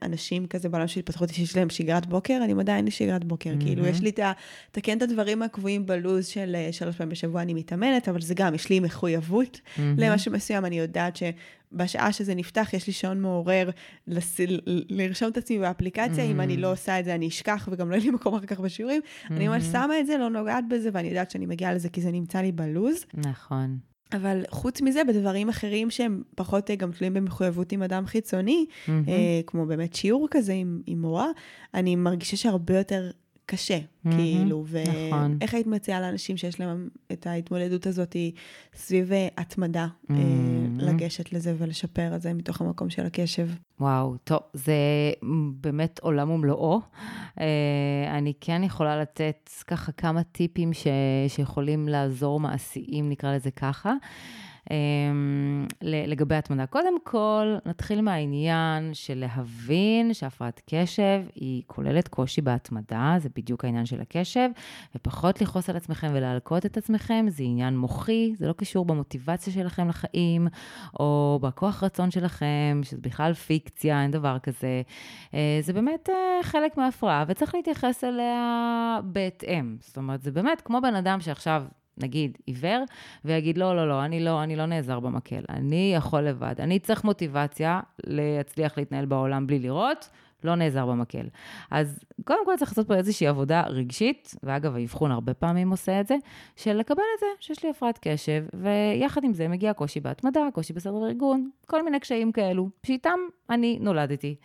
[0.03, 3.51] אנשים כזה בעולם של התפתחות שיש להם שגרת בוקר, אני מודה, אין לי שגרת בוקר.
[3.51, 3.65] Mm-hmm.
[3.65, 4.33] כאילו, יש לי את ה...
[4.73, 8.55] תקן את הדברים הקבועים בלוז של אה, שלוש פעמים בשבוע אני מתאמנת, אבל זה גם,
[8.55, 9.81] יש לי מחויבות mm-hmm.
[9.99, 13.71] למשהו מסוים, אני יודעת שבשעה שזה נפתח, יש לי שעון מעורר
[14.07, 14.41] לס...
[14.67, 16.31] לרשום את עצמי באפליקציה, mm-hmm.
[16.31, 18.61] אם אני לא עושה את זה, אני אשכח, וגם לא יהיה לי מקום אחר כך
[18.61, 19.01] בשיעורים.
[19.05, 19.33] Mm-hmm.
[19.33, 22.13] אני ממש שמה את זה, לא נוגעת בזה, ואני יודעת שאני מגיעה לזה כי זה
[22.13, 23.05] נמצא לי בלוז.
[23.15, 23.79] נכון.
[24.17, 28.91] אבל חוץ מזה, בדברים אחרים שהם פחות אה, גם תלויים במחויבות עם אדם חיצוני, mm-hmm.
[29.09, 31.29] אה, כמו באמת שיעור כזה עם, עם מורה,
[31.75, 33.11] אני מרגישה שהרבה יותר
[33.47, 35.39] קשה, mm-hmm, כאילו, ואיך נכון.
[35.53, 38.17] היית מציעה לאנשים שיש להם את ההתמודדות הזאת
[38.75, 40.15] סביב אה, התמדה, mm-hmm.
[40.79, 43.49] לגשת לזה ולשפר את זה מתוך המקום של הקשב?
[43.81, 44.75] וואו, טוב, זה
[45.61, 46.81] באמת עולם ומלואו.
[47.41, 50.87] אה, אני כן יכולה לתת ככה כמה טיפים ש,
[51.29, 53.93] שיכולים לעזור מעשיים, נקרא לזה ככה.
[54.71, 56.67] אמ, לגבי התמדה.
[56.67, 63.87] קודם כל, נתחיל מהעניין של להבין שהפרעת קשב היא כוללת קושי בהתמדה, זה בדיוק העניין
[63.87, 64.49] של הקשב,
[64.95, 69.89] ופחות לכעוס על עצמכם ולהלקות את עצמכם, זה עניין מוחי, זה לא קשור במוטיבציה שלכם
[69.89, 70.49] לחיים,
[71.01, 74.83] או בכוח רצון שלכם, שזה בכלל פיקציה, אין דבר כזה.
[75.35, 79.77] אה, זה באמת אה, חלק מההפרעה, וצריך להתייחס אליה בהתאם.
[79.81, 81.65] זאת אומרת, זה באמת כמו בן אדם שעכשיו...
[81.99, 82.85] נגיד, עיוור,
[83.25, 86.55] ויגיד, לא, לא, לא, אני לא, אני לא נעזר במקל, אני יכול לבד.
[86.59, 90.09] אני צריך מוטיבציה להצליח להתנהל בעולם בלי לראות,
[90.45, 91.27] לא נעזר במקל.
[91.71, 96.07] אז קודם כל צריך לעשות פה איזושהי עבודה רגשית, ואגב, האבחון הרבה פעמים עושה את
[96.07, 96.17] זה,
[96.57, 100.73] של לקבל את זה שיש לי הפרעת קשב, ויחד עם זה מגיע קושי בהתמדה, קושי
[100.73, 103.19] בסדר ארגון, כל מיני קשיים כאלו, שאיתם
[103.51, 104.37] אני נולדתי.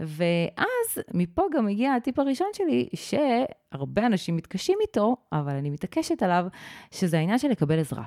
[0.00, 6.46] ואז מפה גם הגיע הטיפ הראשון שלי, שהרבה אנשים מתקשים איתו, אבל אני מתעקשת עליו,
[6.90, 8.04] שזה העניין של לקבל עזרה.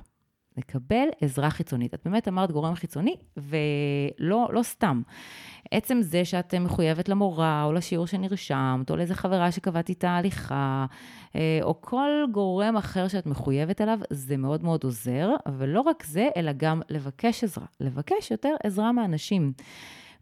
[0.58, 1.94] לקבל עזרה חיצונית.
[1.94, 5.02] את באמת אמרת גורם חיצוני, ולא לא סתם.
[5.72, 10.86] עצם זה שאת מחויבת למורה, או לשיעור שנרשמת, או לאיזה חברה שקבעת איתה הליכה,
[11.36, 16.30] אה, או כל גורם אחר שאת מחויבת אליו, זה מאוד מאוד עוזר, ולא רק זה,
[16.38, 17.66] אלא גם לבקש עזרה.
[17.80, 19.54] לבקש יותר עזרה מאנשים.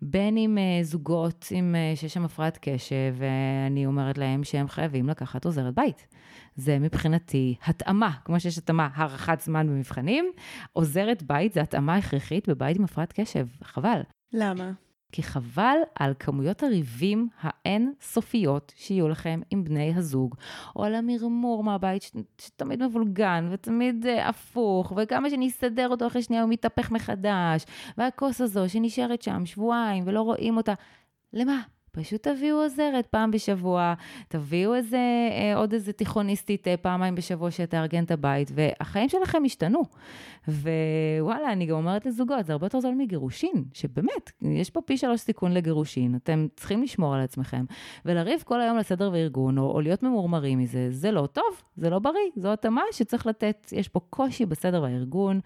[0.06, 5.10] בין עם uh, זוגות עם, uh, שיש שם הפרעת קשב, ואני אומרת להם שהם חייבים
[5.10, 6.08] לקחת עוזרת בית.
[6.56, 10.32] זה מבחינתי התאמה, כמו שיש התאמה, הארכת זמן במבחנים,
[10.74, 14.02] עוזרת בית זה התאמה הכרחית בבית עם הפרעת קשב, חבל.
[14.34, 14.72] למה?
[15.14, 20.36] כי חבל על כמויות הריבים האין-סופיות שיהיו לכם עם בני הזוג,
[20.76, 22.12] או על המרמור מהבית ש...
[22.42, 27.66] שתמיד מבולגן ותמיד uh, הפוך, וכמה שנסתדר אותו אחרי שנייה הוא מתהפך מחדש,
[27.98, 30.74] והכוס הזו שנשארת שם שבועיים ולא רואים אותה.
[31.34, 31.62] למה?
[31.96, 33.94] פשוט תביאו עוזרת פעם בשבוע,
[34.28, 34.98] תביאו איזה,
[35.32, 39.84] אה, עוד איזה תיכוניסטית אה, פעמיים בשבוע שתארגן את הבית, והחיים שלכם ישתנו.
[40.48, 45.22] ווואלה, אני גם אומרת לזוגות, זה הרבה יותר זול מגירושין, שבאמת, יש פה פי שלוש
[45.22, 47.66] סיכון לגירושין, אתם צריכים לשמור על עצמכם.
[48.06, 52.00] ולריב כל היום לסדר וארגון, או, או להיות ממורמרים מזה, זה לא טוב, זה לא
[52.00, 55.40] בריא, זו התאמה שצריך לתת, יש פה קושי בסדר והארגון.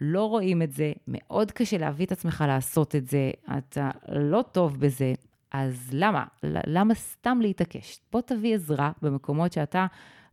[0.00, 4.80] לא רואים את זה, מאוד קשה להביא את עצמך לעשות את זה, אתה לא טוב
[4.80, 5.12] בזה,
[5.52, 6.24] אז למה?
[6.42, 8.00] למה סתם להתעקש?
[8.12, 9.86] בוא תביא עזרה במקומות שאתה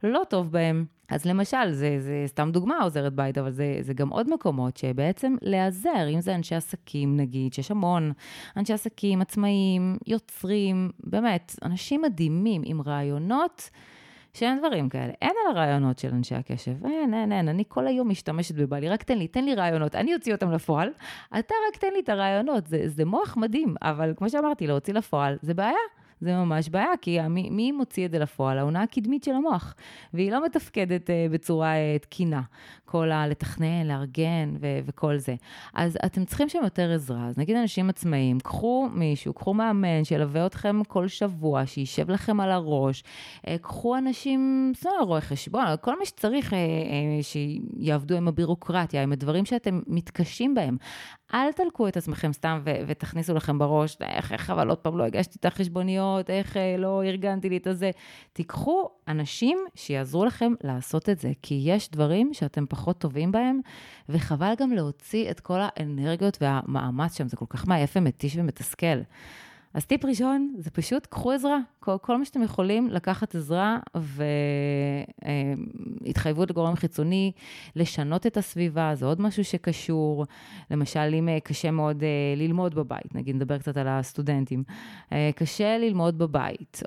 [0.03, 0.85] לא טוב בהם.
[1.09, 5.35] אז למשל, זה, זה סתם דוגמה עוזרת בית, אבל זה, זה גם עוד מקומות שבעצם
[5.41, 8.11] להיעזר, אם זה אנשי עסקים נגיד, שיש המון
[8.57, 13.69] אנשי עסקים, עצמאים, יוצרים, באמת, אנשים מדהימים עם רעיונות.
[14.37, 15.13] שאין דברים כאלה.
[15.21, 16.85] אין על הרעיונות של אנשי הקשב.
[16.85, 17.47] אין, אין, אין.
[17.47, 19.95] אני כל היום משתמשת בבעלי, רק תן לי, תן לי רעיונות.
[19.95, 20.89] אני אוציא אותם לפועל,
[21.39, 22.67] אתה רק תן לי את הרעיונות.
[22.67, 25.77] זה, זה מוח מדהים, אבל כמו שאמרתי, להוציא לפועל זה בעיה.
[26.23, 28.57] זה ממש בעיה, כי מי, מי מוציא את זה לפועל?
[28.57, 29.75] העונה הקדמית של המוח,
[30.13, 32.41] והיא לא מתפקדת uh, בצורה uh, תקינה.
[32.85, 33.27] כל ה...
[33.27, 35.35] לתכנן, לארגן ו- וכל זה.
[35.73, 37.27] אז אתם צריכים שם יותר עזרה.
[37.27, 42.51] אז נגיד אנשים עצמאיים, קחו מישהו, קחו מאמן שילווה אתכם כל שבוע, שישב לכם על
[42.51, 43.03] הראש,
[43.37, 46.57] uh, קחו אנשים, זאת אומרת, רואי חשבון, כל מה שצריך uh, uh,
[47.21, 50.77] שיעבדו עם הבירוקרטיה, עם הדברים שאתם מתקשים בהם.
[51.33, 55.03] אל תלקו את עצמכם סתם ו- ותכניסו לכם בראש, איך, איך אבל עוד פעם לא
[55.03, 57.91] הגשתי את החשבוניות, איך אה, לא ארגנתי לי את הזה.
[58.33, 63.59] תיקחו אנשים שיעזרו לכם לעשות את זה, כי יש דברים שאתם פחות טובים בהם,
[64.09, 68.97] וחבל גם להוציא את כל האנרגיות והמאמץ שם, זה כל כך מעייף ומתיש ומתסכל.
[69.73, 71.57] אז טיפ ראשון, זה פשוט קחו עזרה.
[71.79, 73.79] כל, כל מה שאתם יכולים, לקחת עזרה
[76.05, 77.31] והתחייבות לגורם חיצוני,
[77.75, 80.25] לשנות את הסביבה, זה עוד משהו שקשור.
[80.71, 84.63] למשל, אם אה, קשה מאוד אה, ללמוד בבית, נגיד נדבר קצת על הסטודנטים,
[85.11, 86.83] אה, קשה ללמוד בבית,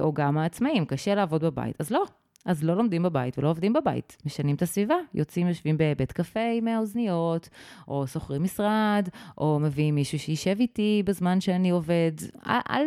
[0.00, 2.04] או גם העצמאים, קשה לעבוד בבית, אז לא,
[2.44, 4.16] אז לא לומדים בבית ולא עובדים בבית.
[4.26, 7.48] משנים את הסביבה, יוצאים, יושבים בבית קפה עם האוזניות,
[7.88, 12.12] או שוכרים משרד, או מביאים מישהו שישב איתי בזמן שאני עובד.
[12.46, 12.86] אל, אל,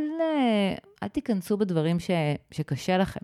[1.03, 2.11] אל תיכנסו בדברים ש,
[2.51, 3.19] שקשה לכם.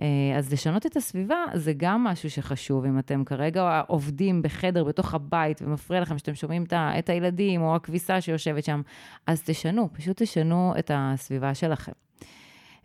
[0.00, 2.84] אה, אז לשנות את הסביבה זה גם משהו שחשוב.
[2.84, 8.20] אם אתם כרגע עובדים בחדר בתוך הבית ומפריע לכם שאתם שומעים את הילדים או הכביסה
[8.20, 8.82] שיושבת שם,
[9.26, 11.92] אז תשנו, פשוט תשנו את הסביבה שלכם.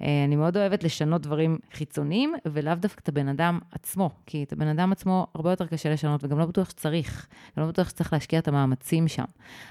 [0.02, 4.54] אה, אני מאוד אוהבת לשנות דברים חיצוניים, ולאו דווקא את הבן אדם עצמו, כי את
[4.54, 7.28] הבן אדם עצמו הרבה יותר קשה לשנות, וגם לא בטוח שצריך,
[7.58, 9.24] גם לא בטוח שצריך להשקיע את המאמצים שם.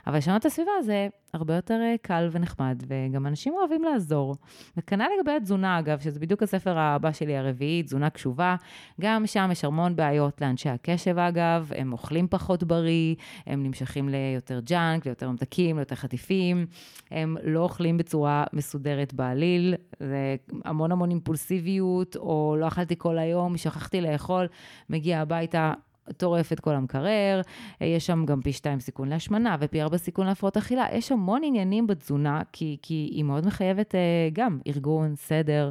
[0.06, 4.36] אבל לשנות את הסביבה זה הרבה יותר אה, קל ונחמד, וגם אנשים אוהבים לעזור.
[4.76, 8.56] וכנ"ל לגבי התזונה, אגב, שזה בדיוק הספר הבא שלי, הרביעי, תזונה קשובה.
[9.00, 13.14] גם שם יש המון בעיות לאנשי הקשב, אגב, הם אוכלים פחות בריא,
[13.46, 16.66] הם נמשכים ליותר ג'אנק, ליותר ממתקים, ליותר חטיפים,
[17.10, 20.13] הם לא אוכלים בצורה מסודרת בעליל, זה
[20.64, 24.46] המון המון אימפולסיביות, או לא אכלתי כל היום, שכחתי לאכול,
[24.90, 25.72] מגיע הביתה,
[26.16, 27.40] טורף את כל המקרר,
[27.80, 30.86] יש שם גם פי שתיים סיכון להשמנה ופי ארבע סיכון להפרעות אכילה.
[30.92, 34.00] יש המון עניינים בתזונה, כי, כי היא מאוד מחייבת אה,
[34.32, 35.70] גם ארגון, סדר.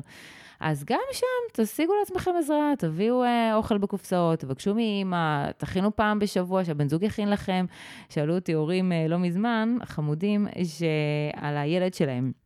[0.59, 6.65] אז גם שם תשיגו לעצמכם עזרה, תביאו אה, אוכל בקופסאות, תבקשו מאמא, תכינו פעם בשבוע,
[6.65, 7.65] שהבן זוג יכין לכם.
[8.09, 12.42] שאלו אותי הורים אה, לא מזמן, חמודים, שעל הילד שלהם.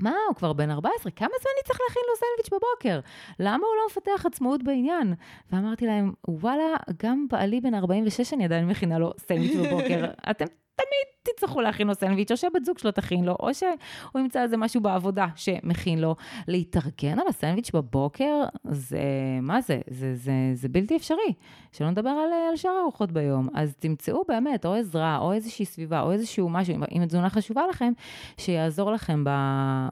[0.00, 3.00] מה, הוא כבר בן 14, כמה זמן אני צריך להכין לו סנדוויץ' בבוקר?
[3.38, 5.14] למה הוא לא מפתח עצמאות בעניין?
[5.52, 10.04] ואמרתי להם, וואלה, גם בעלי בן 46, אני עדיין מכינה לו סנדוויץ' בבוקר.
[10.30, 10.44] אתם
[10.78, 14.56] תמיד תצטרכו להכין לו סנדוויץ', או שבת זוג שלו תכין לו, או שהוא ימצא איזה
[14.56, 16.16] משהו בעבודה שמכין לו.
[16.48, 19.00] להתארגן על הסנדוויץ' בבוקר, זה,
[19.42, 19.80] מה זה?
[19.90, 21.34] זה, זה, זה בלתי אפשרי.
[21.72, 23.48] שלא נדבר על, על שאר הארוחות ביום.
[23.54, 27.92] אז תמצאו באמת או עזרה, או איזושהי סביבה, או איזשהו משהו, אם התזונה חשובה לכם,
[28.36, 29.30] שיעזור לכם ב,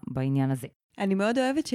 [0.06, 0.66] בעניין הזה.
[0.98, 1.68] אני מאוד אוהבת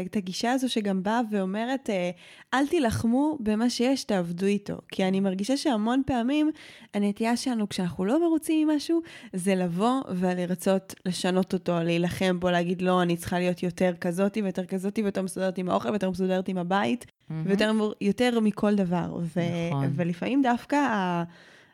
[0.00, 2.10] את הגישה הזו שגם באה ואומרת, אה,
[2.54, 4.78] אל תילחמו במה שיש, תעבדו איתו.
[4.88, 6.50] כי אני מרגישה שהמון פעמים
[6.94, 9.00] הנטייה שלנו, כשאנחנו לא מרוצים ממשהו,
[9.32, 14.66] זה לבוא ולרצות לשנות אותו, להילחם בו, להגיד, לא, אני צריכה להיות יותר כזאתי ויותר
[14.66, 17.32] כזאתי ויותר מסודרת עם האוכל ויותר מסודרת עם הבית, mm-hmm.
[18.00, 19.18] ויותר מכל דבר.
[19.20, 19.40] ו-
[19.70, 19.90] נכון.
[19.94, 20.76] ולפעמים דווקא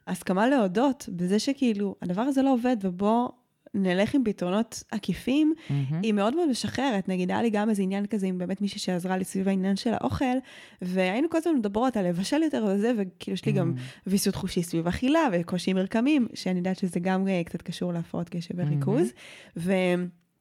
[0.07, 3.29] ההסכמה להודות בזה שכאילו, הדבר הזה לא עובד, ובוא...
[3.75, 5.95] נלך עם פתרונות עקיפים, mm-hmm.
[6.03, 7.09] היא מאוד מאוד משחררת.
[7.09, 9.95] נגיד, היה לי גם איזה עניין כזה עם באמת מישהי שעזרה לי סביב העניין של
[9.95, 10.37] האוכל,
[10.83, 13.55] והיינו כל הזמן מדברות על לבשל יותר וזה, וכאילו יש לי mm-hmm.
[13.55, 13.75] גם
[14.07, 18.55] ויסות חושי סביב אכילה וקושי מרקמים, שאני יודעת שזה גם uh, קצת קשור להפרעות קשב
[18.57, 19.09] וריכוז.
[19.09, 19.57] Mm-hmm.
[19.57, 19.73] ו...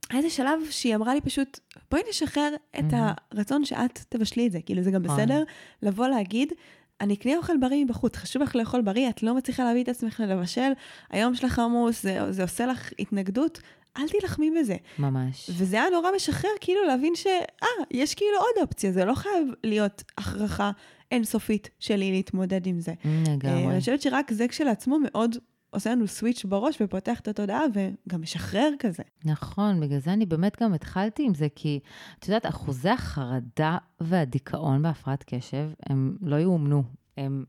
[0.09, 1.59] היה איזה שלב שהיא אמרה לי פשוט,
[1.91, 3.35] בואי נשחרר את mm-hmm.
[3.35, 4.59] הרצון שאת תבשלי את זה.
[4.61, 5.17] כאילו, זה גם נכון.
[5.17, 5.43] בסדר
[5.81, 6.53] לבוא להגיד,
[7.01, 10.23] אני אקנה אוכל בריא מבחוץ, חשוב לך לאכול בריא, את לא מצליחה להביא את עצמך
[10.27, 10.71] לבשל,
[11.09, 13.61] היום שלך עמוס, זה, זה עושה לך התנגדות,
[13.97, 14.75] אל תילחמי בזה.
[14.99, 15.49] ממש.
[15.57, 17.27] וזה היה נורא משחרר, כאילו להבין ש...
[17.63, 20.71] אה, יש כאילו עוד אופציה, זה לא חייב להיות הכרחה
[21.11, 22.93] אינסופית שלי להתמודד עם זה.
[23.05, 23.67] לגמרי.
[23.67, 25.35] אני חושבת שרק זה כשלעצמו מאוד
[25.71, 29.03] עושה לנו סוויץ' בראש ופותח את התודעה וגם משחרר כזה.
[29.25, 31.79] נכון, בגלל זה אני באמת גם התחלתי עם זה, כי
[32.19, 36.83] את יודעת, אחוזי החרדה והדיכאון בהפרעת קשב, הם לא יאומנו.
[37.17, 37.45] הם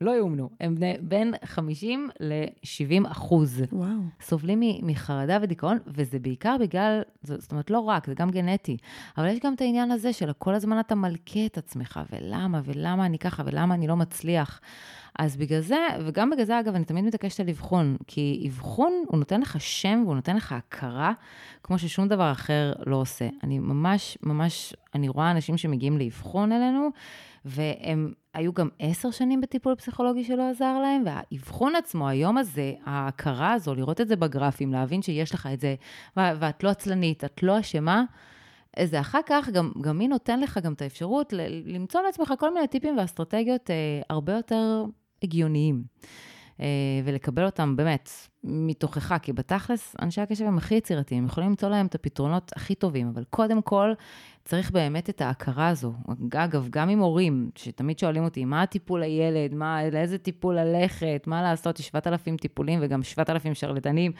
[0.00, 3.62] לא יאומנו, הם בני, בין 50 ל-70 אחוז.
[3.72, 3.88] וואו.
[4.20, 8.76] סובלים מחרדה ודיכאון, וזה בעיקר בגלל, זאת אומרת, לא רק, זה גם גנטי,
[9.18, 13.06] אבל יש גם את העניין הזה של כל הזמן אתה מלכה את עצמך, ולמה, ולמה
[13.06, 14.60] אני ככה, ולמה אני לא מצליח.
[15.18, 19.18] אז בגלל זה, וגם בגלל זה, אגב, אני תמיד מתעקשת על אבחון, כי אבחון, הוא
[19.18, 21.12] נותן לך שם והוא נותן לך הכרה,
[21.62, 23.28] כמו ששום דבר אחר לא עושה.
[23.42, 26.88] אני ממש, ממש, אני רואה אנשים שמגיעים לאבחון אלינו,
[27.46, 33.52] והם היו גם עשר שנים בטיפול פסיכולוגי שלא עזר להם, והאבחון עצמו, היום הזה, ההכרה
[33.52, 35.74] הזו, לראות את זה בגרפים, להבין שיש לך את זה,
[36.16, 38.04] ואת לא עצלנית, את לא אשמה,
[38.84, 41.32] זה אחר כך, גם, גם מי נותן לך גם את האפשרות
[41.64, 43.74] למצוא לעצמך כל מיני טיפים ואסטרטגיות אה,
[44.10, 44.84] הרבה יותר
[45.22, 45.82] הגיוניים.
[46.60, 46.66] אה,
[47.04, 48.10] ולקבל אותם באמת
[48.44, 53.08] מתוכך, כי בתכלס, אנשי הקשב הם הכי יצירתיים, יכולים למצוא להם את הפתרונות הכי טובים,
[53.08, 53.92] אבל קודם כל,
[54.46, 55.92] צריך באמת את ההכרה הזו.
[56.36, 61.42] אגב, גם עם הורים, שתמיד שואלים אותי, מה הטיפול לילד, מה, לאיזה טיפול ללכת, מה
[61.42, 64.12] לעשות, יש 7,000 טיפולים וגם 7,000 שרלטנים.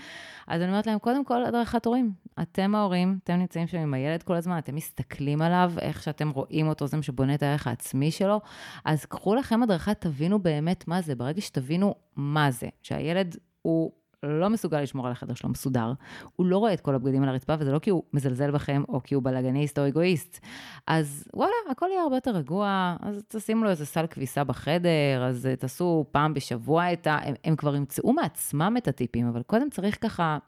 [0.47, 2.13] אז אני אומרת להם, קודם כל, הדרכת הורים.
[2.43, 6.69] אתם ההורים, אתם נמצאים שם עם הילד כל הזמן, אתם מסתכלים עליו, איך שאתם רואים
[6.69, 8.41] אותו, זה מה שבונה את הערך העצמי שלו.
[8.85, 11.15] אז קחו לכם הדרכה, תבינו באמת מה זה.
[11.15, 15.93] ברגע שתבינו מה זה, שהילד הוא לא מסוגל לשמור על החדר שלו מסודר,
[16.37, 19.03] הוא לא רואה את כל הבגדים על הרצפה, וזה לא כי הוא מזלזל בכם, או
[19.03, 20.41] כי הוא בלאגניסט או אגואיסט.
[20.87, 25.49] אז וואלה, הכל יהיה הרבה יותר רגוע, אז תשימו לו איזה סל כביסה בחדר, אז
[25.59, 27.19] תעשו פעם בשבוע את ה...
[27.23, 30.39] הם, הם כבר ימצאו מעצמם את הטיפים, אבל קודם צריך ככה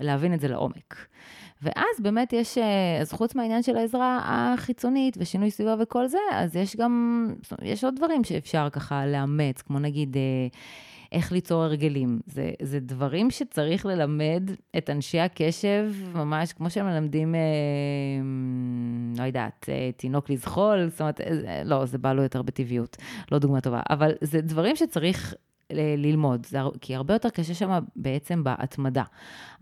[0.00, 1.06] להבין את זה לעומק.
[1.62, 6.56] ואז באמת יש, אה, אז חוץ מהעניין של העזרה החיצונית ושינוי סביבה וכל זה, אז
[6.56, 7.26] יש גם,
[7.62, 10.16] יש עוד דברים שאפשר ככה לאמץ, כמו נגיד...
[11.12, 12.20] אה, איך ליצור הרגלים.
[12.26, 17.40] זה, זה דברים שצריך ללמד את אנשי הקשב, ממש כמו שהם מלמדים, אה,
[19.18, 22.96] לא יודעת, אה, תינוק לזחול, זאת אומרת, אה, לא, זה בא לו יותר בטבעיות,
[23.32, 25.34] לא דוגמה טובה, אבל זה דברים שצריך
[25.70, 29.02] ללמוד, זה, כי הרבה יותר קשה שם בעצם בהתמדה.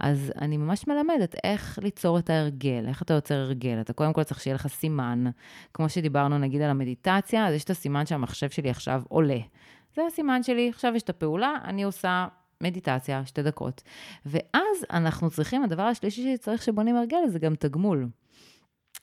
[0.01, 3.81] אז אני ממש מלמדת איך ליצור את ההרגל, איך אתה יוצר הרגל.
[3.81, 5.25] אתה קודם כל צריך שיהיה לך סימן,
[5.75, 9.39] כמו שדיברנו נגיד על המדיטציה, אז יש את הסימן שהמחשב שלי עכשיו עולה.
[9.97, 12.27] זה הסימן שלי, עכשיו יש את הפעולה, אני עושה
[12.61, 13.83] מדיטציה, שתי דקות.
[14.27, 18.09] ואז אנחנו צריכים, הדבר השלישי שצריך שבונים הרגל זה גם תגמול.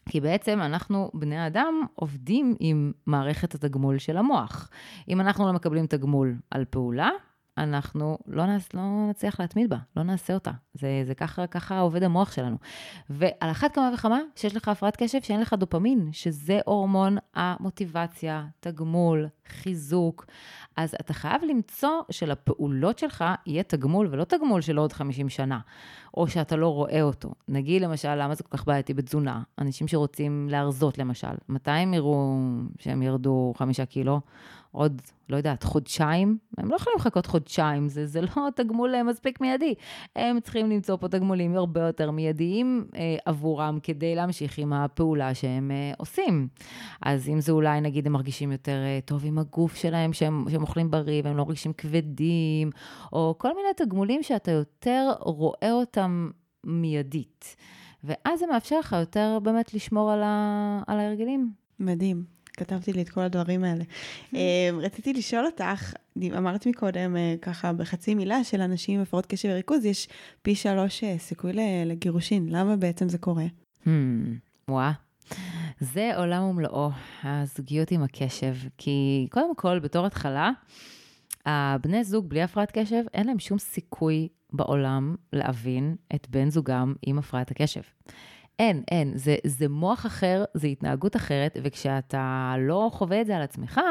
[0.09, 4.69] כי בעצם אנחנו, בני אדם, עובדים עם מערכת התגמול של המוח.
[5.09, 7.09] אם אנחנו לא מקבלים תגמול על פעולה,
[7.61, 10.51] אנחנו לא, נעש, לא נצליח להתמיד בה, לא נעשה אותה.
[10.73, 12.57] זה, זה ככה, ככה עובד המוח שלנו.
[13.09, 19.27] ועל אחת כמה וכמה, שיש לך הפרעת קשב, שאין לך דופמין, שזה הורמון המוטיבציה, תגמול,
[19.47, 20.25] חיזוק.
[20.77, 25.59] אז אתה חייב למצוא שלפעולות שלך יהיה תגמול, ולא תגמול של עוד 50 שנה,
[26.13, 27.31] או שאתה לא רואה אותו.
[27.47, 29.41] נגיד למשל, למה זה כל כך בעייתי בתזונה?
[29.59, 32.37] אנשים שרוצים להרזות למשל, מתי הם יראו
[32.79, 34.21] שהם ירדו חמישה קילו?
[34.71, 39.41] עוד, לא יודעת, חודשיים, הם לא יכולים לחכות חודשיים, זה, זה לא תגמול אה, מספיק
[39.41, 39.73] מיידי.
[40.15, 45.71] הם צריכים למצוא פה תגמולים הרבה יותר מיידיים אה, עבורם כדי להמשיך עם הפעולה שהם
[45.71, 46.47] אה, עושים.
[47.01, 50.61] אז אם זה אולי, נגיד, הם מרגישים יותר אה, טוב עם הגוף שלהם, שהם, שהם
[50.61, 52.69] אוכלים בריא והם לא מרגישים כבדים,
[53.13, 56.29] או כל מיני תגמולים שאתה יותר רואה אותם
[56.63, 57.55] מיידית.
[58.03, 61.51] ואז זה מאפשר לך יותר באמת לשמור על, ה, על ההרגלים.
[61.79, 62.40] מדהים.
[62.61, 63.83] כתבתי לי את כל הדברים האלה.
[64.33, 65.93] אמ, רציתי לשאול אותך,
[66.37, 70.07] אמרת מקודם, אה, ככה בחצי מילה, של אנשים עם הפרעות קשב וריכוז, יש
[70.41, 71.51] פי שלוש אה, סיכוי
[71.85, 72.49] לגירושין.
[72.49, 73.45] למה בעצם זה קורה?
[73.83, 73.87] Hmm,
[74.67, 74.91] וואה.
[75.79, 76.89] זה עולם ומלואו,
[77.23, 78.55] הזוגיות עם הקשב.
[78.77, 80.51] כי קודם כל, בתור התחלה,
[81.45, 87.19] הבני זוג בלי הפרעת קשב, אין להם שום סיכוי בעולם להבין את בן זוגם עם
[87.19, 87.81] הפרעת הקשב.
[88.59, 89.17] אין, אין.
[89.17, 93.81] זה, זה מוח אחר, זה התנהגות אחרת, וכשאתה לא חווה את זה על עצמך,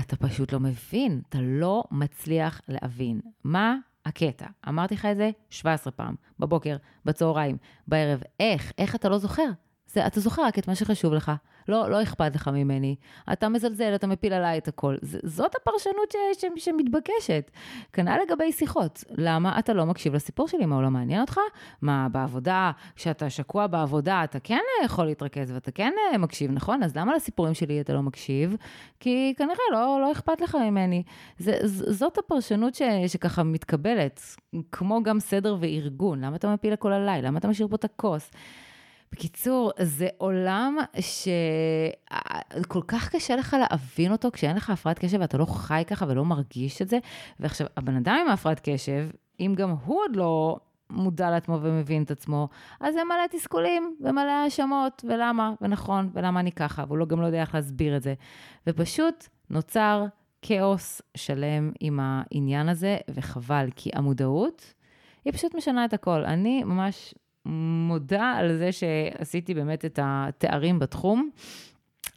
[0.00, 3.20] אתה פשוט לא מבין, אתה לא מצליח להבין.
[3.44, 4.46] מה הקטע?
[4.68, 7.56] אמרתי לך את זה 17 פעם, בבוקר, בצהריים,
[7.88, 8.22] בערב.
[8.40, 8.72] איך?
[8.78, 9.50] איך אתה לא זוכר?
[9.86, 11.32] זה, אתה זוכר רק את מה שחשוב לך.
[11.68, 12.96] לא, לא אכפת לך ממני.
[13.32, 14.96] אתה מזלזל, אתה מפיל עליי את הכל.
[15.02, 17.50] ז, זאת הפרשנות ש, ש, שמתבקשת.
[17.92, 19.04] כנ"ל לגבי שיחות.
[19.10, 20.66] למה אתה לא מקשיב לסיפור שלי?
[20.66, 21.38] מה, הוא לא מעניין אותך?
[21.82, 26.82] מה, בעבודה, כשאתה שקוע בעבודה, אתה כן יכול להתרכז ואתה כן מקשיב, נכון?
[26.82, 28.56] אז למה לסיפורים שלי אתה לא מקשיב?
[29.00, 31.02] כי כנראה לא, לא אכפת לך ממני.
[31.38, 34.20] זה, ז, זאת הפרשנות ש, שככה מתקבלת,
[34.72, 36.24] כמו גם סדר וארגון.
[36.24, 37.22] למה אתה מפיל הכל עליי?
[37.22, 38.30] למה אתה משאיר פה את הכוס?
[39.16, 45.44] בקיצור, זה עולם שכל כך קשה לך להבין אותו כשאין לך הפרעת קשב ואתה לא
[45.44, 46.98] חי ככה ולא מרגיש את זה.
[47.40, 49.08] ועכשיו, הבן אדם עם הפרעת קשב,
[49.40, 50.56] אם גם הוא עוד לא
[50.90, 52.48] מודע לעצמו ומבין את עצמו,
[52.80, 57.26] אז זה מלא תסכולים ומלא האשמות, ולמה, ונכון, ולמה אני ככה, והוא לא, גם לא
[57.26, 58.14] יודע איך להסביר את זה.
[58.66, 60.04] ופשוט נוצר
[60.42, 64.74] כאוס שלם עם העניין הזה, וחבל, כי המודעות
[65.24, 66.24] היא פשוט משנה את הכל.
[66.24, 67.14] אני ממש
[67.88, 71.30] מודה על זה שעשיתי באמת את התארים בתחום.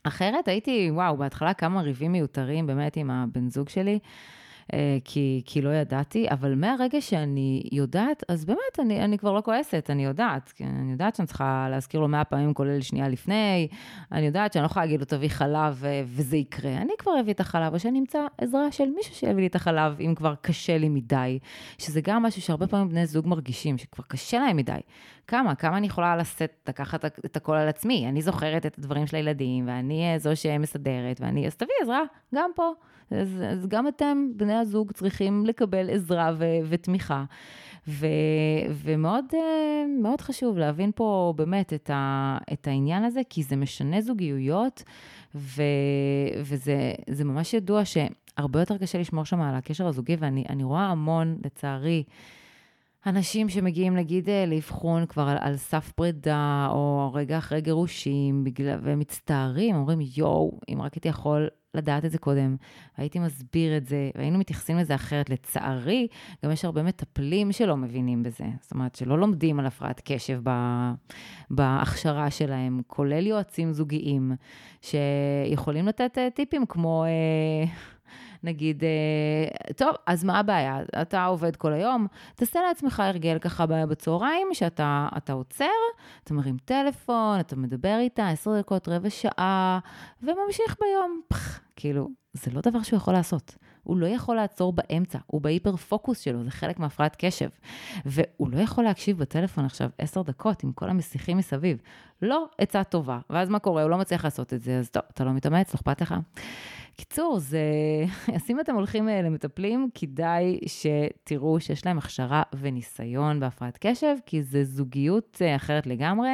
[0.04, 4.00] אחרת הייתי, וואו, בהתחלה כמה ריבים מיותרים באמת עם הבן זוג שלי.
[4.74, 9.42] אה, כי, כי לא ידעתי, אבל מהרגע שאני יודעת, אז באמת, אני, אני כבר לא
[9.42, 10.54] כועסת, אני יודעת.
[10.62, 13.68] אני יודעת שאני צריכה להזכיר לו מאה פעמים, כולל שנייה לפני,
[14.12, 16.72] אני יודעת שאני לא יכולה להגיד לו, תביא חלב וזה יקרה.
[16.72, 20.00] אני כבר אביא את החלב, או שאני אמצא עזרה של מישהו שיביא לי את החלב,
[20.00, 21.40] אם כבר קשה לי מדי.
[21.78, 24.80] שזה גם משהו שהרבה פעמים בני זוג מרגישים, שכבר קשה להם מדי.
[25.28, 25.56] כמה?
[25.56, 28.06] כמה אני יכולה לשאת, לקחת את הכל על עצמי?
[28.10, 32.02] אני זוכרת את הדברים של הילדים, ואני זו שמסדרת, ואני, אז תביא עזרה,
[32.36, 32.72] גם פה.
[33.12, 37.24] אז, אז גם אתם, בני הזוג, צריכים לקבל עזרה ו, ותמיכה.
[37.88, 38.08] ו,
[38.74, 44.84] ומאוד אה, חשוב להבין פה באמת את, ה, את העניין הזה, כי זה משנה זוגיות,
[45.36, 45.64] ו,
[46.42, 52.04] וזה ממש ידוע שהרבה יותר קשה לשמור שם על הקשר הזוגי, ואני רואה המון, לצערי,
[53.06, 58.80] אנשים שמגיעים, נגיד, אה, לאבחון כבר על, על סף פרידה, או רגע אחרי גירושים, בגלל,
[58.84, 62.56] והם מצטערים, אומרים, יואו, אם רק הייתי יכול לדעת את זה קודם,
[62.98, 65.30] הייתי מסביר את זה, והיינו מתייחסים לזה אחרת.
[65.30, 66.08] לצערי,
[66.46, 68.46] גם יש הרבה מטפלים שלא מבינים בזה.
[68.62, 70.42] זאת אומרת, שלא לומדים על הפרעת קשב
[71.50, 74.32] בהכשרה שלהם, כולל יועצים זוגיים,
[74.82, 77.06] שיכולים לתת אה, טיפים כמו...
[77.06, 77.72] אה,
[78.44, 80.80] נגיד, אה, טוב, אז מה הבעיה?
[81.02, 85.66] אתה עובד כל היום, תעשה לעצמך הרגל ככה בצהריים, שאתה עוצר,
[86.24, 89.80] אתה מרים טלפון, אתה מדבר איתה עשר דקות, רבע שעה,
[90.24, 91.22] וממשיך ביום.
[91.28, 93.56] פח, כאילו, זה לא דבר שהוא יכול לעשות.
[93.84, 97.50] הוא לא יכול לעצור באמצע, הוא בהיפר פוקוס שלו, זה חלק מהפרעת קשב.
[98.06, 101.82] והוא לא יכול להקשיב בטלפון עכשיו עשר דקות עם כל המסיחים מסביב.
[102.22, 103.20] לא עצה טובה.
[103.30, 103.82] ואז מה קורה?
[103.82, 106.16] הוא לא מצליח לעשות את זה, אז טוב, אתה לא מתאמץ, לא אכפת לך.
[107.00, 107.60] קיצור, זה...
[108.36, 114.44] אז אם אתם הולכים אה, למטפלים, כדאי שתראו שיש להם הכשרה וניסיון בהפרעת קשב, כי
[114.44, 116.30] זה זוגיות אה, אחרת לגמרי.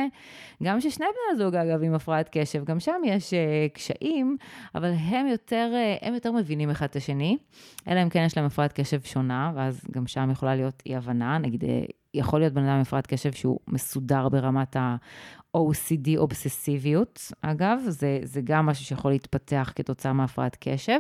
[0.64, 4.38] גם ששני בני הזוג, אגב, עם הפרעת קשב, גם שם יש uh, קשיים,
[4.76, 7.38] אבל הם יותר, הם יותר מבינים אחד את השני,
[7.88, 11.64] אלא אם כן יש להם הפרעת קשב שונה, ואז גם שם יכולה להיות אי-הבנה, נגיד...
[12.18, 14.76] יכול להיות בן אדם עם הפרעת קשב שהוא מסודר ברמת
[15.56, 21.00] OCD אובססיביות, אגב, זה, זה גם משהו שיכול להתפתח כתוצאה מהפרעת קשב,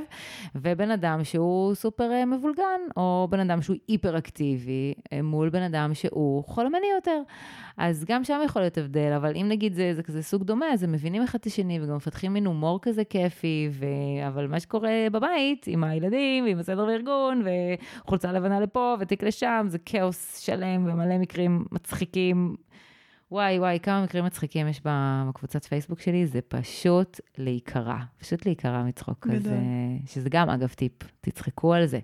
[0.55, 5.93] ובן אדם שהוא סופר אה, מבולגן, או בן אדם שהוא היפר-אקטיבי, אה, מול בן אדם
[5.93, 7.21] שהוא חולמני יותר.
[7.77, 10.83] אז גם שם יכול להיות הבדל, אבל אם נגיד זה, זה כזה סוג דומה, אז
[10.83, 13.85] הם מבינים אחד את השני וגם מפתחים מין הומור כזה כיפי, ו...
[14.27, 17.43] אבל מה שקורה בבית, עם הילדים, ועם הסדר בארגון,
[18.03, 22.55] וחולצה לבנה לפה, ותיק לשם, זה כאוס שלם ומלא מקרים מצחיקים.
[23.35, 29.27] וואי, וואי, כמה מקרים מצחיקים יש בקבוצת פייסבוק שלי, זה פשוט להיקרע, פשוט להיקרע מצחוק
[29.31, 29.57] כזה,
[30.07, 31.99] שזה גם, אגב, טיפ, תצחקו על זה.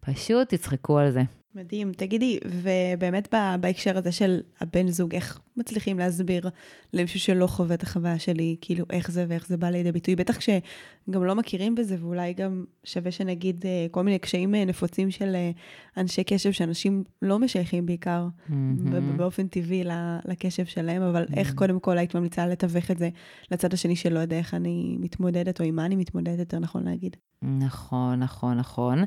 [0.00, 1.22] פשוט תצחקו על זה.
[1.54, 1.92] מדהים.
[1.92, 6.48] תגידי, ובאמת בהקשר הזה של הבן זוג, איך מצליחים להסביר
[6.92, 10.16] למישהו שלא חווה את החוויה שלי, כאילו איך זה ואיך זה בא לידי ביטוי?
[10.16, 15.10] בטח כשגם לא מכירים בזה, ואולי גם שווה שנגיד אה, כל מיני קשיים אה, נפוצים
[15.10, 15.50] של אה,
[15.96, 18.52] אנשי קשב, שאנשים לא משייכים בעיקר mm-hmm.
[19.16, 19.84] באופן טבעי
[20.24, 21.36] לקשב שלהם, אבל mm-hmm.
[21.36, 23.08] איך קודם כל היית ממליצה לתווך את זה
[23.50, 27.16] לצד השני שלא יודע איך אני מתמודדת, או עם מה אני מתמודדת, יותר נכון להגיד.
[27.42, 29.04] נכון, נכון, נכון.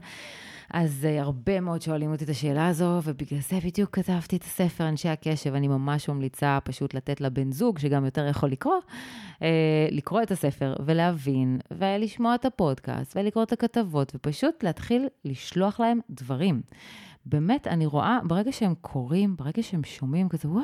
[0.73, 5.09] אז הרבה מאוד שואלים אותי את השאלה הזו, ובגלל זה בדיוק כתבתי את הספר אנשי
[5.09, 5.53] הקשב.
[5.53, 8.75] אני ממש ממליצה פשוט לתת לבן זוג, שגם יותר יכול לקרוא,
[9.35, 9.43] uh,
[9.91, 16.61] לקרוא את הספר ולהבין, ולשמוע את הפודקאסט, ולקרוא את הכתבות, ופשוט להתחיל לשלוח להם דברים.
[17.25, 20.63] באמת, אני רואה, ברגע שהם קוראים, ברגע שהם שומעים כזה, וואו,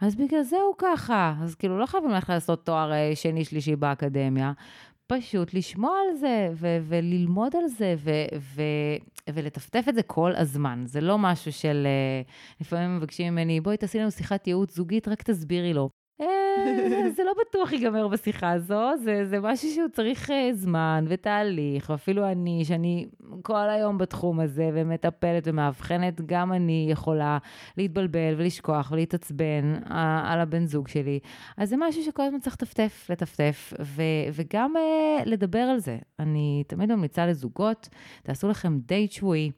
[0.00, 1.34] אז בגלל זה הוא ככה.
[1.42, 4.52] אז כאילו, לא חייבים ללכת לעשות תואר אה, שני-שלישי באקדמיה.
[5.06, 8.36] פשוט לשמוע על זה ו- וללמוד על זה ו-
[9.30, 10.82] ולטפטף את זה כל הזמן.
[10.86, 11.86] זה לא משהו של...
[11.86, 12.22] אה,
[12.60, 16.01] לפעמים מבקשים ממני, בואי תעשי לנו שיחת ייעוץ זוגית, רק תסבירי לו.
[16.58, 21.90] אה, זה לא בטוח ייגמר בשיחה הזו, זה, זה משהו שהוא צריך אה, זמן ותהליך,
[21.90, 23.06] ואפילו אני, שאני
[23.42, 27.38] כל היום בתחום הזה ומטפלת ומאבחנת, גם אני יכולה
[27.76, 29.74] להתבלבל ולשכוח ולהתעצבן
[30.24, 31.18] על הבן זוג שלי.
[31.56, 35.98] אז זה משהו שכל הזמן צריך לטפטף, לטפטף, ו, וגם uh, לדבר על זה.
[36.18, 37.88] אני תמיד ממליצה לזוגות,
[38.22, 39.50] תעשו לכם דייט שבועי.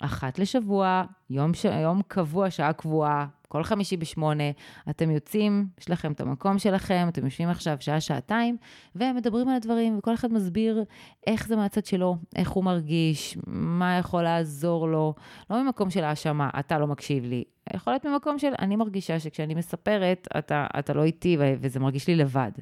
[0.00, 1.64] אחת לשבוע, יום, ש...
[1.64, 4.44] יום קבוע, שעה קבועה, כל חמישי בשמונה,
[4.90, 8.56] אתם יוצאים, יש לכם את המקום שלכם, אתם יושבים עכשיו שעה-שעתיים,
[8.96, 10.84] ומדברים על הדברים, וכל אחד מסביר
[11.26, 15.14] איך זה מהצד שלו, איך הוא מרגיש, מה יכול לעזור לו,
[15.50, 17.44] לא ממקום של האשמה, אתה לא מקשיב לי,
[17.74, 22.14] יכול להיות ממקום של, אני מרגישה שכשאני מספרת, אתה, אתה לא איתי, וזה מרגיש לי
[22.14, 22.52] לבד.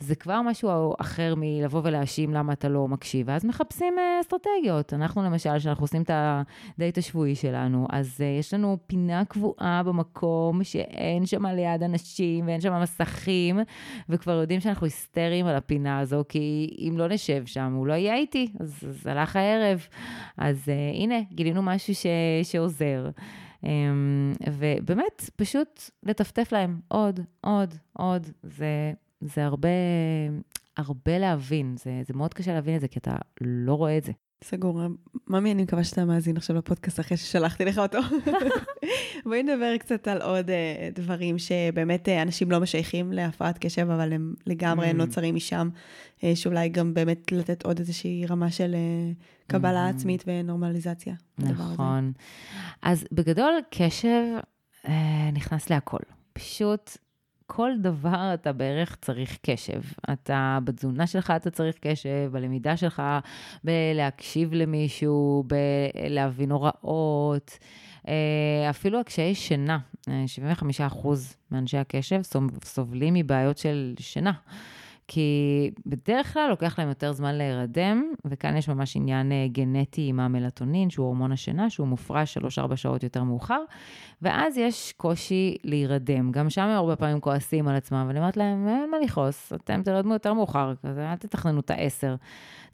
[0.00, 4.94] זה כבר משהו אחר מלבוא ולהאשים למה אתה לא מקשיב, ואז מחפשים uh, אסטרטגיות.
[4.94, 10.64] אנחנו למשל, כשאנחנו עושים את הדייט השבועי שלנו, אז uh, יש לנו פינה קבועה במקום
[10.64, 13.60] שאין שם ליד אנשים ואין שם מסכים,
[14.08, 18.14] וכבר יודעים שאנחנו היסטריים על הפינה הזו, כי אם לא נשב שם, הוא לא יהיה
[18.14, 19.86] איתי, אז, אז הלך הערב.
[20.36, 22.06] אז uh, הנה, גילינו משהו ש,
[22.42, 23.10] שעוזר.
[23.62, 23.66] Um,
[24.52, 28.26] ובאמת, פשוט לטפטף להם עוד, עוד, עוד.
[28.42, 29.68] זה, זה הרבה,
[30.76, 31.76] הרבה להבין.
[31.78, 34.12] זה, זה מאוד קשה להבין את זה, כי אתה לא רואה את זה.
[34.44, 34.80] סגור.
[35.26, 37.98] ממי, אני מקווה שאתה מאזין עכשיו לפודקאסט אחרי ששלחתי לך אותו.
[39.24, 40.52] בואי נדבר קצת על עוד uh,
[40.94, 44.92] דברים שבאמת uh, אנשים לא משייכים להפרעת קשב, אבל הם לגמרי mm.
[44.92, 45.68] נוצרים משם,
[46.18, 49.94] uh, שאולי גם באמת לתת עוד איזושהי רמה של uh, קבלה mm.
[49.94, 51.14] עצמית ונורמליזציה.
[51.38, 52.12] נכון.
[52.82, 54.24] אז בגדול, קשב
[54.84, 54.88] uh,
[55.32, 55.98] נכנס להכל.
[56.32, 56.90] פשוט
[57.50, 59.80] כל דבר אתה בערך צריך קשב.
[60.12, 63.02] אתה, בתזונה שלך אתה צריך קשב, בלמידה שלך,
[63.64, 67.58] בלהקשיב למישהו, בלהבין הוראות.
[68.08, 71.14] אה, אפילו הקשיי שינה, 75% אה,
[71.50, 72.20] מאנשי הקשב
[72.64, 74.32] סובלים מבעיות של שינה.
[75.08, 80.20] כי בדרך כלל לוקח להם יותר זמן להירדם, וכאן יש ממש עניין אה, גנטי עם
[80.20, 83.62] המלטונין, שהוא הורמון השינה, שהוא מופרש 3-4 שעות יותר מאוחר,
[84.22, 86.32] ואז יש קושי להירדם.
[86.32, 89.82] גם שם הם הרבה פעמים כועסים על עצמם, ואני אומרת להם, אין מה לכעוס, אתם
[89.82, 91.70] תרדמו יותר מאוחר, אל תתכננו את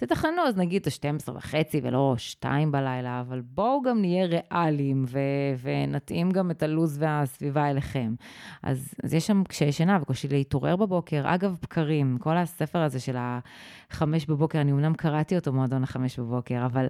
[0.01, 0.07] ה-10.
[0.07, 5.19] תתכננו אז נגיד את ה-12 וחצי ולא 2 בלילה, אבל בואו גם נהיה ריאליים ו-
[5.63, 8.15] ונתאים גם את הלו"ז והסביבה אליכם.
[8.63, 11.23] אז, אז יש שם קשיי שינה וקושי להתעורר בבוקר.
[11.25, 16.67] אגב, בקרים, כל הספר הזה של החמש בבוקר, אני אמנם קראתי אותו מועדון החמש בבוקר,
[16.67, 16.87] אבל...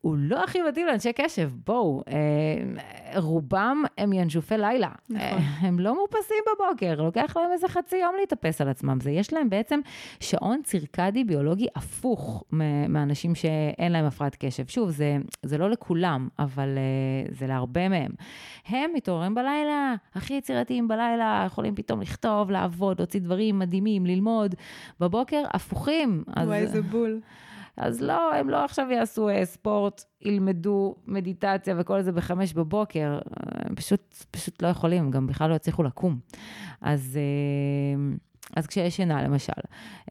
[0.00, 4.88] הוא לא הכי מתאים לאנשי קשב, בואו, אה, רובם הם ינשופי לילה.
[5.10, 5.20] נכון.
[5.20, 8.98] אה, הם לא מאופסים בבוקר, לוקח להם איזה חצי יום להתאפס על עצמם.
[9.00, 9.80] זה, יש להם בעצם
[10.20, 12.44] שעון צירקדי ביולוגי הפוך
[12.88, 14.66] מאנשים שאין להם הפרעת קשב.
[14.66, 18.10] שוב, זה, זה לא לכולם, אבל אה, זה להרבה מהם.
[18.66, 24.54] הם מתעוררים בלילה, הכי יצירתיים בלילה, יכולים פתאום לכתוב, לעבוד, להוציא דברים מדהימים, ללמוד.
[25.00, 26.24] בבוקר, הפוכים.
[26.36, 27.20] וואי, איזה בול.
[27.76, 33.74] אז לא, הם לא עכשיו יעשו uh, ספורט, ילמדו מדיטציה וכל זה בחמש בבוקר, הם
[33.74, 36.18] פשוט, פשוט לא יכולים, הם גם בכלל לא יצליחו לקום.
[36.80, 37.18] אז...
[37.18, 38.18] uh,
[38.56, 39.52] אז כשיש שינה, למשל.
[40.02, 40.10] Uh,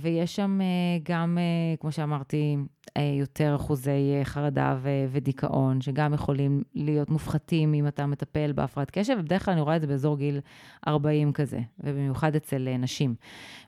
[0.00, 0.60] ויש שם
[1.02, 1.38] גם,
[1.80, 2.56] כמו שאמרתי,
[3.18, 9.44] יותר אחוזי חרדה ו- ודיכאון, שגם יכולים להיות מופחתים אם אתה מטפל בהפרעת קשב, ובדרך
[9.44, 10.40] כלל אני רואה את זה באזור גיל
[10.88, 13.14] 40 כזה, ובמיוחד אצל נשים.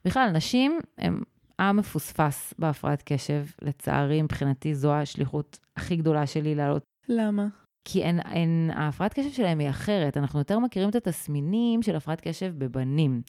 [0.04, 1.20] בכלל, נשים, הן
[1.58, 3.44] המפוספס בהפרעת קשב.
[3.62, 6.82] לצערי, מבחינתי זו השליחות הכי גדולה שלי לעלות.
[7.08, 7.46] למה?
[7.90, 10.16] כי אין, אין, ההפרעת קשב שלהם היא אחרת.
[10.16, 13.22] אנחנו יותר מכירים את התסמינים של הפרעת קשב בבנים.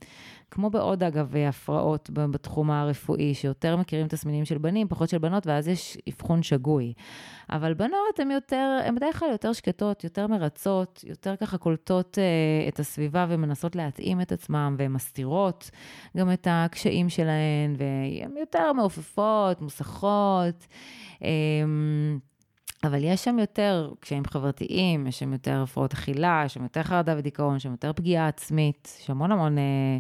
[0.52, 5.68] כמו בעוד, אגב, הפרעות בתחום הרפואי, שיותר מכירים תסמינים של בנים, פחות של בנות, ואז
[5.68, 6.94] יש אבחון שגוי.
[7.50, 12.68] אבל בנות הן יותר, הן בדרך כלל יותר שקטות, יותר מרצות, יותר ככה קולטות אה,
[12.68, 15.70] את הסביבה ומנסות להתאים את עצמן, והן מסתירות
[16.18, 20.68] גם את הקשיים שלהן, והן יותר מעופפות, מוסכות.
[21.24, 21.30] אה,
[22.84, 27.16] אבל יש שם יותר קשיים חברתיים, יש שם יותר הפרעות אכילה, יש שם יותר חרדה
[27.18, 29.98] ודיכאון, יש שם יותר פגיעה עצמית, יש המון המון אה,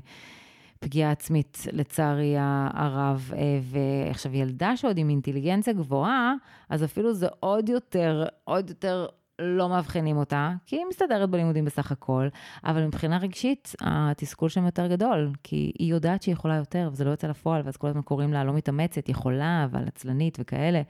[0.80, 2.36] פגיעה עצמית, לצערי
[2.74, 3.32] הרב.
[3.36, 6.34] אה, ועכשיו, ילדה שעוד עם אינטליגנציה גבוהה,
[6.70, 9.08] אז אפילו זה עוד יותר, עוד יותר
[9.40, 12.28] לא מאבחנים אותה, כי היא מסתדרת בלימודים בסך הכל,
[12.64, 17.10] אבל מבחינה רגשית, התסכול שם יותר גדול, כי היא יודעת שהיא יכולה יותר, וזה לא
[17.10, 20.82] יוצא לפועל, ואז כל הזמן קוראים לה לא מתאמצת, יכולה, אבל עצלנית וכאלה,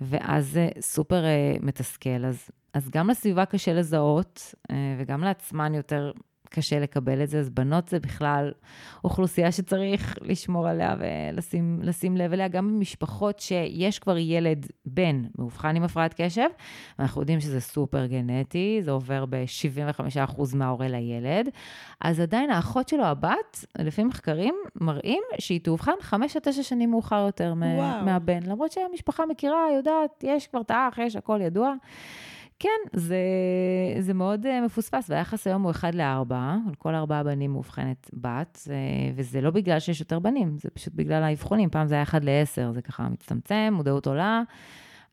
[0.00, 2.24] ואז זה סופר uh, מתסכל.
[2.24, 6.12] אז, אז גם לסביבה קשה לזהות, uh, וגם לעצמן יותר
[6.56, 8.52] קשה לקבל את זה, אז בנות זה בכלל
[9.04, 15.82] אוכלוסייה שצריך לשמור עליה ולשים לב אליה, גם במשפחות שיש כבר ילד בן מאובחן עם
[15.82, 16.48] הפרעת קשב,
[16.98, 21.48] ואנחנו יודעים שזה סופר גנטי, זה עובר ב-75% מההורה לילד,
[22.00, 27.54] אז עדיין האחות שלו, הבת, לפי מחקרים, מראים שהיא תאובחן 5 9 שנים מאוחר יותר
[27.56, 28.04] וואו.
[28.04, 31.74] מהבן, למרות שהמשפחה מכירה, יודעת, יש כבר את האח, יש הכל ידוע.
[32.58, 33.18] כן, זה,
[34.00, 36.34] זה מאוד uh, מפוספס, והיחס היום הוא 1 ל-4,
[36.68, 38.68] על כל ארבעה בנים מאובחנת בת,
[39.14, 42.72] וזה לא בגלל שיש יותר בנים, זה פשוט בגלל האבחונים, פעם זה היה 1 ל-10,
[42.72, 44.42] זה ככה מצטמצם, מודעות עולה,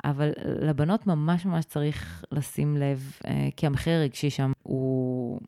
[0.03, 0.31] אבל
[0.61, 3.27] לבנות ממש ממש צריך לשים לב, uh,
[3.57, 5.39] כי המחיר הרגשי שם הוא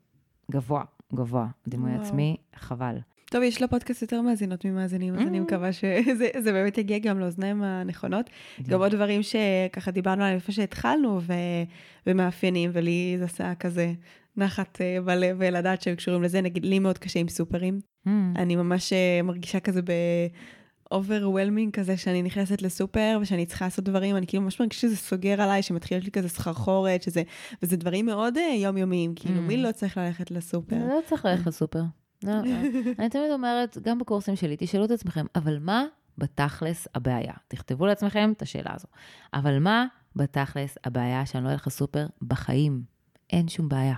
[0.50, 0.84] גבוה,
[1.14, 2.98] גבוה, דימוי עצמי, חבל.
[3.30, 5.42] טוב, יש לפודקאסט יותר מאזינות ממאזינים, אז אני mm.
[5.42, 8.30] מקווה שזה באמת יגיע גם לאוזניים הנכונות.
[8.62, 11.20] גם עוד דברים שככה דיברנו עליהם איפה שהתחלנו,
[12.06, 13.92] ומאפיינים, ולי זה עשה כזה
[14.36, 16.40] נחת אה, בלב לדעת שהם קשורים לזה.
[16.40, 17.80] נגיד, לי מאוד קשה עם סופרים.
[18.06, 18.10] Mm.
[18.36, 19.92] אני ממש אה, מרגישה כזה ב...
[20.90, 25.42] overwhelming כזה, שאני נכנסת לסופר ושאני צריכה לעשות דברים, אני כאילו ממש מרגישה שזה סוגר
[25.42, 27.22] עליי, שמתחיל לי כזה סחרחורת, שזה,
[27.62, 29.40] וזה דברים מאוד uh, יומיומיים, כאילו, Mm.
[29.40, 30.76] מי לא צריך ללכת לסופר?
[30.76, 31.82] לא צריך ללכת לסופר.
[32.24, 32.56] לא, לא.
[32.98, 35.84] אני תמיד אומרת, גם בקורסים שלי, תשאלו את עצמכם, אבל מה
[36.18, 37.34] בתכלס הבעיה?
[37.48, 38.88] תכתבו לעצמכם את השאלה הזו.
[39.34, 39.86] אבל מה
[40.16, 42.96] בתכלס הבעיה שאני לא אלך לסופר בחיים?
[43.32, 43.94] אין שום בעיה.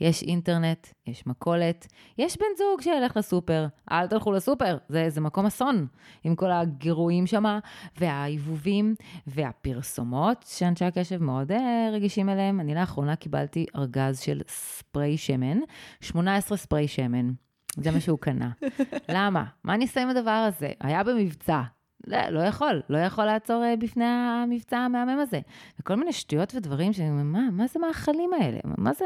[0.00, 1.86] יש אינטרנט, יש מכולת,
[2.18, 3.66] יש בן זוג שילך לסופר.
[3.92, 5.86] אל תלכו לסופר, זה, זה מקום אסון.
[6.24, 7.58] עם כל הגירויים שם,
[8.00, 8.94] והעיבובים,
[9.26, 12.60] והפרסומות, שאנשי הקשב מאוד אה, רגישים אליהם.
[12.60, 15.58] אני לאחרונה קיבלתי ארגז של ספרי שמן,
[16.00, 17.32] 18 ספרי שמן.
[17.76, 18.50] זה מה שהוא קנה.
[19.14, 19.44] למה?
[19.64, 20.68] מה אני אעשה עם הדבר הזה?
[20.80, 21.62] היה במבצע.
[22.06, 25.40] לא, לא יכול, לא יכול לעצור אה, בפני המבצע המהמם הזה.
[25.80, 28.58] וכל מיני שטויות ודברים שאני אומרת, מה, מה זה מאכלים האלה?
[28.64, 29.04] מה זה,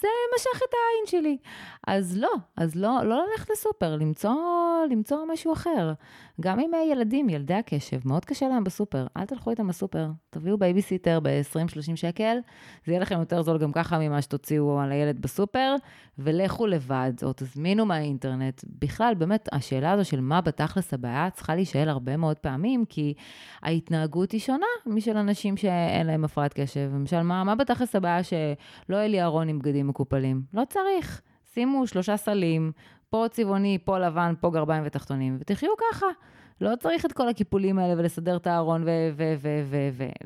[0.00, 1.38] זה משך את העין שלי.
[1.86, 4.34] אז לא, אז לא, לא ללכת לסופר, למצוא,
[4.90, 5.92] למצוא משהו אחר.
[6.42, 9.06] גם עם אה, ילדים, ילדי הקשב, מאוד קשה להם בסופר.
[9.16, 12.36] אל תלכו איתם לסופר, תביאו בייביסיטר ב-20-30 שקל,
[12.86, 15.74] זה יהיה לכם יותר זול גם ככה ממה שתוציאו על הילד בסופר,
[16.18, 18.64] ולכו לבד, או תזמינו מהאינטרנט.
[18.78, 23.14] בכלל, באמת, השאלה הזו של מה בתכלס הבעיה צריכה להישאל הרבה מאוד פעמים, כי
[23.62, 26.90] ההתנהגות היא שונה משל אנשים שאין להם הפרעת קשב.
[26.94, 30.42] למשל, מה, מה בתכלס הבעיה שלא יהיה לי ארון עם בגדים מקופלים?
[30.54, 31.22] לא צריך.
[31.54, 32.72] שימו שלושה סלים,
[33.12, 36.06] פה צבעוני, פה לבן, פה גרביים ותחתונים, ותחיו ככה.
[36.62, 38.84] לא צריך את כל הקיפולים האלה ולסדר את הארון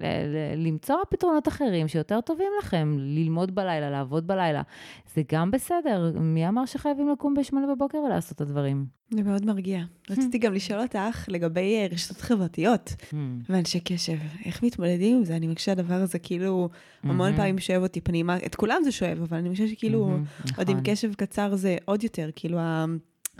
[0.00, 4.62] ולמצוא פתרונות אחרים שיותר טובים לכם, ללמוד בלילה, לעבוד בלילה.
[5.14, 6.12] זה גם בסדר.
[6.20, 8.86] מי אמר שחייבים לקום בשמונה בבוקר ולעשות את הדברים?
[9.10, 9.80] זה מאוד מרגיע.
[10.10, 13.14] רציתי גם לשאול אותך לגבי אה, רשתות חברתיות Hmm.
[13.48, 14.16] ואנשי קשב.
[14.44, 15.36] איך מתמודדים עם זה?
[15.36, 16.68] אני מרגישה שהדבר הזה כאילו
[17.02, 17.36] המון מהמם.
[17.36, 18.36] פעמים שואב אותי פנימה.
[18.36, 20.18] את כולם זה שואב, אבל אני מרגישה שכאילו
[20.56, 20.92] עוד עם נכון.
[20.94, 22.30] קשב קצר זה עוד יותר.
[22.36, 22.58] כאילו,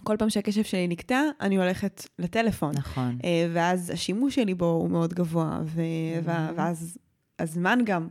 [0.05, 2.72] כל פעם שהקשב שלי נקטע, אני הולכת לטלפון.
[2.76, 3.18] נכון.
[3.24, 6.28] אה, ואז השימוש שלי בו הוא מאוד גבוה, ו- Mm-hmm.
[6.57, 6.99] ואז
[7.38, 8.09] הזמן גם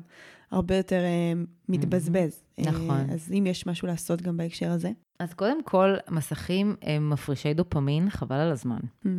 [0.51, 1.33] הרבה יותר אה,
[1.69, 2.43] מתבזבז.
[2.59, 3.09] אה, נכון.
[3.13, 4.91] אז אם יש משהו לעשות גם בהקשר הזה.
[5.19, 8.79] אז קודם כל, מסכים הם מפרישי דופמין, חבל על הזמן.
[8.79, 9.11] Mm, אה,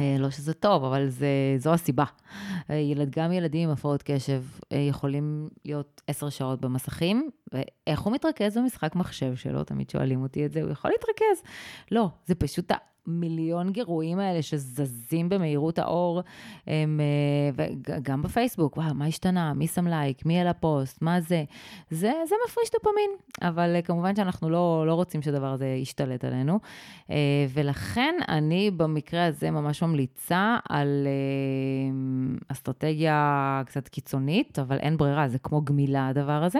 [0.00, 1.26] לא שזה טוב, אבל זה,
[1.58, 2.04] זו הסיבה.
[2.70, 4.42] אה, ילד, גם ילדים עם הפרעות קשב
[4.72, 9.64] אה, יכולים להיות עשר שעות במסכים, ואיך הוא מתרכז במשחק מחשב שלו?
[9.64, 11.42] תמיד שואלים אותי את זה, הוא יכול להתרכז.
[11.90, 12.72] לא, זה פשוט
[13.06, 16.20] המיליון גירויים האלה שזזים במהירות האור,
[16.66, 19.54] הם, אה, וגם בפייסבוק, וואו, מה השתנה?
[19.54, 20.26] מי שם לייק?
[20.26, 21.02] מי על הפוסט?
[21.02, 21.44] מה זה?
[21.90, 23.10] זה, זה מפריש דופמין,
[23.42, 26.58] אבל אה, כמובן שאנחנו לא, לא רוצים שהדבר הזה ישתלט עלינו.
[27.10, 27.16] אה,
[27.54, 31.06] ולכן אני במקרה הזה ממש ממליצה על
[32.48, 36.58] אסטרטגיה קצת קיצונית, אבל אין ברירה, זה כמו גמילה הדבר הזה,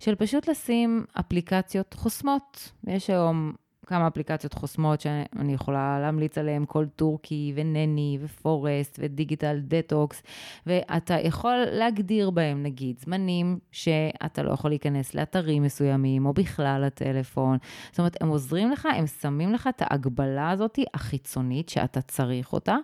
[0.00, 2.72] של פשוט לשים אפליקציות חוסמות.
[2.86, 3.52] יש היום
[3.86, 10.22] כמה אפליקציות חוסמות שאני יכולה להמליץ עליהן, Cold Turkey ו-Nanny ו-Forest ו-Digital Detox,
[10.66, 17.58] ואתה יכול להגדיר בהם, נגיד, זמנים שאתה לא יכול להיכנס לאתרים מסוימים, או בכלל לטלפון.
[17.90, 22.76] זאת אומרת, הם עוזרים לך, הם שמים לך את ההגבלה הזאת החיצונית שאתה צריך אותה,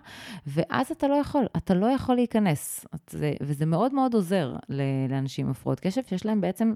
[0.47, 2.85] ואז אתה לא יכול, אתה לא יכול להיכנס.
[3.09, 6.73] זה, וזה מאוד מאוד עוזר לאנשים עם הפרעות קשב, שיש להם בעצם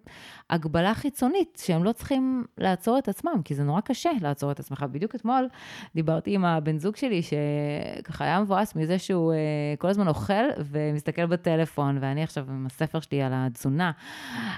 [0.49, 4.85] הגבלה חיצונית, שהם לא צריכים לעצור את עצמם, כי זה נורא קשה לעצור את עצמך.
[4.91, 5.47] בדיוק אתמול
[5.95, 9.37] דיברתי עם הבן זוג שלי, שככה היה מבואס מזה שהוא אה,
[9.77, 13.91] כל הזמן אוכל ומסתכל בטלפון, ואני עכשיו עם הספר שלי על התזונה,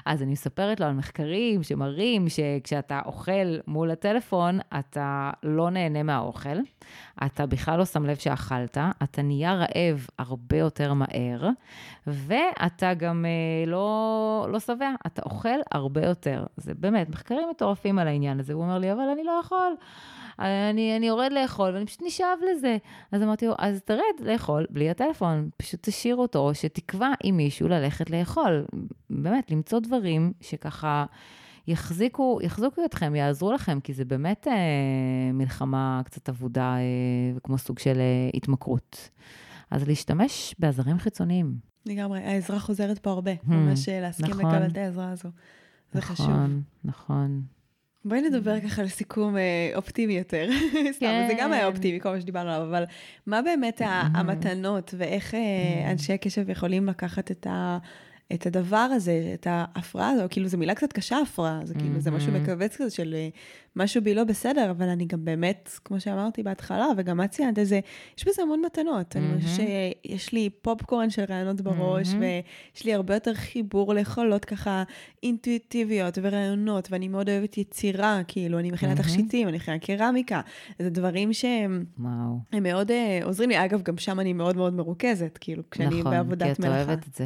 [0.05, 6.60] אז אני מספרת לו על מחקרים שמראים שכשאתה אוכל מול הטלפון, אתה לא נהנה מהאוכל,
[7.26, 11.49] אתה בכלל לא שם לב שאכלת, אתה נהיה רעב הרבה יותר מהר,
[12.07, 16.45] ואתה גם אה, לא, לא שבע, אתה אוכל הרבה יותר.
[16.57, 18.53] זה באמת, מחקרים מטורפים על העניין הזה.
[18.53, 19.76] הוא אומר לי, אבל אני לא יכול.
[20.39, 22.78] אני, אני יורד לאכול ואני פשוט נשאב לזה.
[23.11, 27.67] אז אמרתי לו, אז תרד לאכול בלי הטלפון, פשוט תשאיר אותו, או שתקבע עם מישהו
[27.67, 28.65] ללכת לאכול.
[29.09, 31.05] באמת, למצוא דברים שככה
[31.68, 34.53] יחזיקו, יחזיקו אתכם, יעזרו לכם, כי זה באמת אה,
[35.34, 36.82] מלחמה קצת אבודה אה,
[37.36, 39.10] וכמו סוג של אה, התמכרות.
[39.72, 41.55] אז להשתמש בעזרים חיצוניים.
[41.86, 44.45] לגמרי, העזרה חוזרת פה הרבה, ממש אה, להסכים נכון.
[44.45, 45.30] לקבל את העזרה הזו.
[45.93, 46.30] זה חשוב.
[46.30, 47.41] נכון, נכון.
[48.05, 50.49] בואי נדבר ככה לסיכום אה, אופטימי יותר.
[50.97, 52.84] סתם, זה גם היה אופטימי, כל מה שדיברנו עליו, אבל
[53.28, 57.78] מה באמת ה- המתנות ואיך אה, אנשי הקשב יכולים לקחת את ה...
[58.34, 62.11] את הדבר הזה, את ההפרעה הזו, כאילו זו מילה קצת קשה, הפרעה, זה כאילו, זה
[62.11, 63.30] משהו מכווץ כזה של אה,
[63.75, 67.80] משהו בי לא בסדר, אבל אני גם באמת, כמו שאמרתי בהתחלה, וגם את ציינת איזה,
[68.17, 69.15] יש בזה המון מתנות.
[69.15, 74.84] אני חושבת שיש לי פופקורן של רעיונות בראש, ויש לי הרבה יותר חיבור ליכולות ככה
[75.23, 80.41] אינטואיטיביות ורעיונות, ואני מאוד אוהבת יצירה, כאילו, אני מכינה תכשיטים, אני מכינה קרמיקה.
[80.80, 81.86] זה דברים שהם
[82.51, 83.65] הם מאוד uh, עוזרים לי.
[83.65, 86.73] אגב, גם שם אני מאוד מאוד מרוכזת, כאילו, כשאני נכון, בעבודת מלאכה.
[86.73, 87.25] נכון, כי את אוהבת את זה.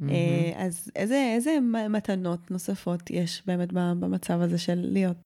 [0.00, 0.56] Mm-hmm.
[0.56, 1.58] אז איזה, איזה
[1.90, 5.16] מתנות נוספות יש באמת במצב הזה של להיות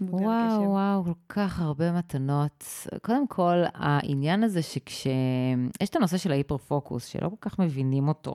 [0.00, 2.64] וואו, וואו, כל כך הרבה מתנות.
[3.02, 5.06] קודם כל, העניין הזה שכש...
[5.82, 8.34] יש את הנושא של ההיפר-פוקוס, שלא כל כך מבינים אותו.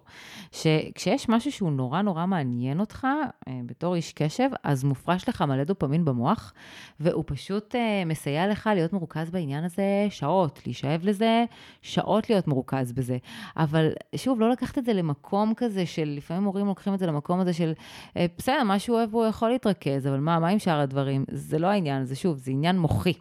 [0.51, 3.07] שכשיש משהו שהוא נורא נורא מעניין אותך,
[3.47, 6.53] אה, בתור איש קשב, אז מופרש לך מלא דופמין במוח,
[6.99, 11.45] והוא פשוט אה, מסייע לך להיות מרוכז בעניין הזה שעות, להישאב לזה,
[11.81, 13.17] שעות להיות מרוכז בזה.
[13.57, 17.39] אבל שוב, לא לקחת את זה למקום כזה של, לפעמים הורים לוקחים את זה למקום
[17.39, 17.73] הזה של,
[18.17, 21.25] אה, בסדר, מה שהוא אוהב הוא יכול להתרכז, אבל מה, מה עם שאר הדברים?
[21.31, 23.13] זה לא העניין, זה שוב, זה עניין מוחי.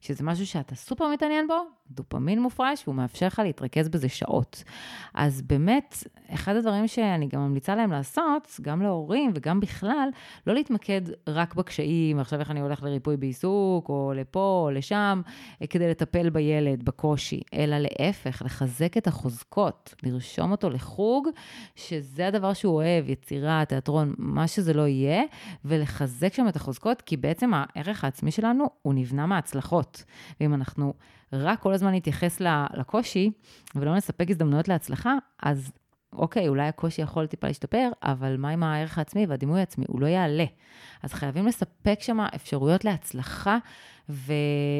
[0.00, 1.54] שזה משהו שאתה סופר מתעניין בו,
[1.90, 4.64] דופמין מופרש, והוא מאפשר לך להתרכז בזה שעות.
[5.14, 5.96] אז באמת,
[6.34, 10.08] אחד הדברים שאני גם ממליצה להם לעשות, גם להורים וגם בכלל,
[10.46, 15.22] לא להתמקד רק בקשיים, עכשיו איך אני הולך לריפוי בעיסוק, או לפה, או לשם,
[15.70, 21.28] כדי לטפל בילד, בקושי, אלא להפך, לחזק את החוזקות, לרשום אותו לחוג,
[21.76, 25.22] שזה הדבר שהוא אוהב, יצירה, תיאטרון, מה שזה לא יהיה,
[25.64, 29.26] ולחזק שם את החוזקות, כי בעצם הערך העצמי שלנו, הוא נבנה
[29.62, 30.04] מהצלחות.
[30.40, 30.94] ואם אנחנו
[31.32, 32.40] רק כל הזמן נתייחס
[32.74, 33.30] לקושי
[33.74, 35.72] ולא נספק הזדמנויות להצלחה, אז
[36.12, 39.84] אוקיי, אולי הקושי יכול טיפה להשתפר, אבל מה עם הערך העצמי והדימוי העצמי?
[39.88, 40.44] הוא לא יעלה.
[41.02, 43.58] אז חייבים לספק שם אפשרויות להצלחה
[44.08, 44.32] ו-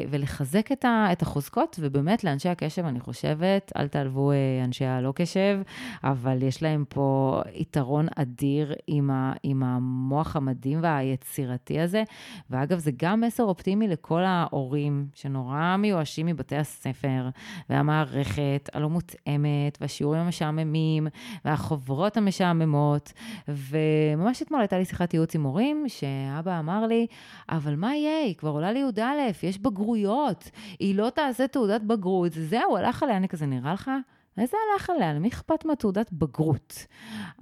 [0.09, 5.13] ולחזק את, ה- את החוזקות, ובאמת לאנשי הקשב, אני חושבת, אל תעלבו אה, אנשי הלא
[5.15, 5.59] קשב,
[6.03, 12.03] אבל יש להם פה יתרון אדיר עם, ה- עם המוח המדהים והיצירתי הזה.
[12.49, 17.29] ואגב, זה גם מסר אופטימי לכל ההורים שנורא מיואשים מבתי הספר,
[17.69, 21.07] והמערכת הלא מותאמת, והשיעורים המשעממים,
[21.45, 23.13] והחוברות המשעממות.
[23.47, 27.07] וממש אתמול הייתה לי שיחת ייעוץ עם הורים, שאבא אמר לי,
[27.49, 28.23] אבל מה יהיה?
[28.25, 28.71] היא כבר עולה
[29.15, 30.49] לי"א, יש בגרויות,
[30.79, 33.91] היא לא תעשה תעודת בגרות, זהו, הלך עליה, אני כזה, נראה לך?
[34.37, 35.13] איזה הלך עליה?
[35.13, 36.85] למי אכפת מהתעודת בגרות?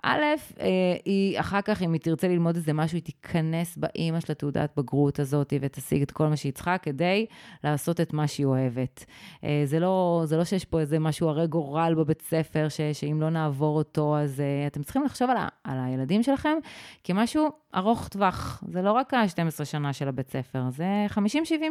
[0.03, 0.21] א',
[0.59, 0.67] אה,
[1.05, 5.19] היא, אחר כך, אם היא תרצה ללמוד איזה משהו, היא תיכנס באימא של התעודת בגרות
[5.19, 7.25] הזאת ותשיג את כל מה שהיא צריכה כדי
[7.63, 9.05] לעשות את מה שהיא אוהבת.
[9.43, 13.21] אה, זה לא, זה לא שיש פה איזה משהו הרי גורל בבית ספר, ש, שאם
[13.21, 16.57] לא נעבור אותו, אז אה, אתם צריכים לחשוב על, ה, על הילדים שלכם
[17.03, 18.63] כמשהו ארוך טווח.
[18.67, 21.17] זה לא רק ה-12 שנה של הבית ספר, זה 50-70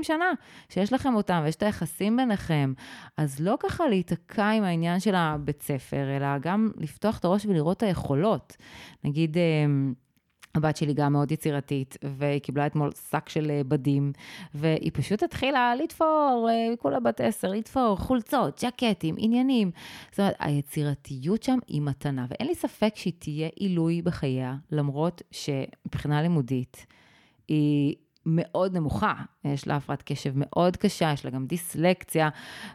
[0.02, 0.32] שנה
[0.68, 2.72] שיש לכם אותם ויש את היחסים ביניכם.
[3.16, 7.76] אז לא ככה להיתקע עם העניין של הבית ספר, אלא גם לפתוח את הראש ולראות
[7.76, 8.56] את היכולות.
[9.04, 9.94] נגיד, אמ,
[10.54, 14.12] הבת שלי גם מאוד יצירתית, והיא קיבלה אתמול שק של אה, בדים,
[14.54, 19.70] והיא פשוט התחילה לתפור, אה, כולה בת עשר, לתפור חולצות, ג'קטים, עניינים.
[20.10, 26.22] זאת אומרת, היצירתיות שם היא מתנה, ואין לי ספק שהיא תהיה עילוי בחייה, למרות שמבחינה
[26.22, 26.86] לימודית,
[27.48, 27.94] היא
[28.26, 29.14] מאוד נמוכה,
[29.44, 32.28] יש לה הפרעת קשב מאוד קשה, יש לה גם דיסלקציה,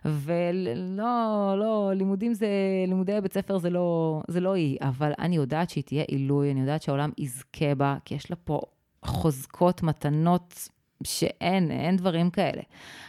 [0.05, 2.47] ולא, לא, לימודים זה,
[2.87, 6.59] לימודי בית ספר זה לא, זה לא היא, אבל אני יודעת שהיא תהיה עילוי, אני
[6.59, 8.61] יודעת שהעולם יזכה בה, כי יש לה פה
[9.05, 10.69] חוזקות, מתנות
[11.03, 12.61] שאין, אין דברים כאלה.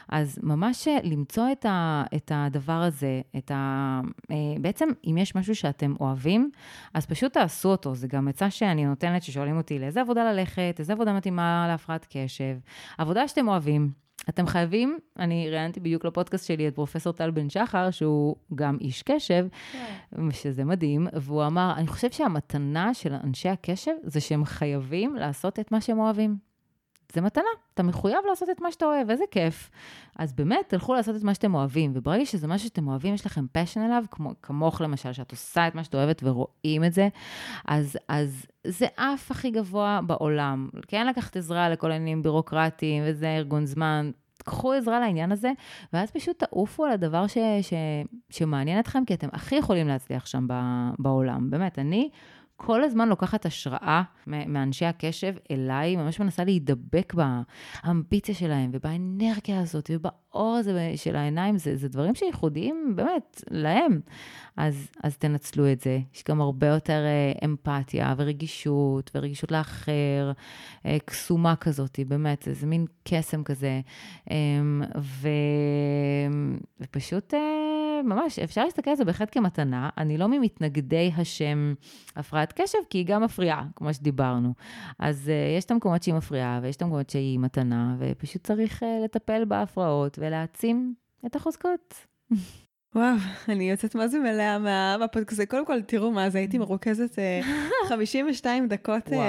[0.08, 4.00] אז ממש למצוא את, ה, את הדבר הזה, את ה...
[4.30, 6.50] אה, בעצם, אם יש משהו שאתם אוהבים,
[6.94, 7.94] אז פשוט תעשו אותו.
[7.94, 12.56] זה גם עצה שאני נותנת, ששואלים אותי לאיזה עבודה ללכת, איזה עבודה מתאימה להפרעת קשב.
[12.98, 14.06] עבודה שאתם אוהבים.
[14.28, 19.02] אתם חייבים, אני ראיינתי בדיוק לפודקאסט שלי את פרופסור טל בן שחר, שהוא גם איש
[19.02, 20.30] קשב, כן.
[20.30, 25.72] שזה מדהים, והוא אמר, אני חושב שהמתנה של אנשי הקשב זה שהם חייבים לעשות את
[25.72, 26.36] מה שהם אוהבים.
[27.12, 27.44] זה מתנה,
[27.74, 29.70] אתה מחויב לעשות את מה שאתה אוהב, איזה כיף.
[30.18, 33.46] אז באמת, תלכו לעשות את מה שאתם אוהבים, וברגע שזה משהו שאתם אוהבים, יש לכם
[33.52, 37.08] פשן אליו, כמו, כמוך למשל, שאת עושה את מה שאת אוהבת ורואים את זה,
[37.66, 40.68] אז, אז זה אף הכי גבוה בעולם.
[40.88, 44.10] כן לקחת עזרה לכל העניינים בירוקרטיים, וזה ארגון זמן,
[44.44, 45.52] קחו עזרה לעניין הזה,
[45.92, 47.72] ואז פשוט תעופו על הדבר ש, ש,
[48.30, 50.46] שמעניין אתכם, כי אתם הכי יכולים להצליח שם
[50.98, 51.50] בעולם.
[51.50, 52.10] באמת, אני
[52.56, 60.56] כל הזמן לוקחת השראה מאנשי הקשב אליי, ממש מנסה להידבק באמביציה שלהם ובאנרגיה הזאת ובאור
[60.56, 64.00] הזה של העיניים, זה, זה דברים שייחודיים באמת להם.
[64.56, 65.98] אז, אז תנצלו את זה.
[66.14, 70.32] יש גם הרבה יותר אה, אמפתיה ורגישות, ורגישות לאחר,
[70.86, 73.80] אה, קסומה כזאת, באמת, איזה מין קסם כזה.
[74.30, 75.28] אמ, ו,
[76.80, 77.34] ופשוט...
[78.04, 79.90] ממש, אפשר להסתכל על זה בהחלט כמתנה.
[79.98, 81.74] אני לא ממתנגדי השם
[82.16, 84.54] הפרעת קשב, כי היא גם מפריעה, כמו שדיברנו.
[84.98, 88.86] אז uh, יש את המקומות שהיא מפריעה, ויש את המקומות שהיא מתנה, ופשוט צריך uh,
[89.04, 90.94] לטפל בהפרעות ולהעצים
[91.26, 91.94] את החוזקות.
[92.96, 93.16] וואו,
[93.48, 95.40] אני יוצאת מה זה מלאה מה, מהפודקאסט.
[95.48, 97.18] קודם כל, תראו מה זה, הייתי מרוכזת
[97.88, 99.22] 52 אה, דקות וואו.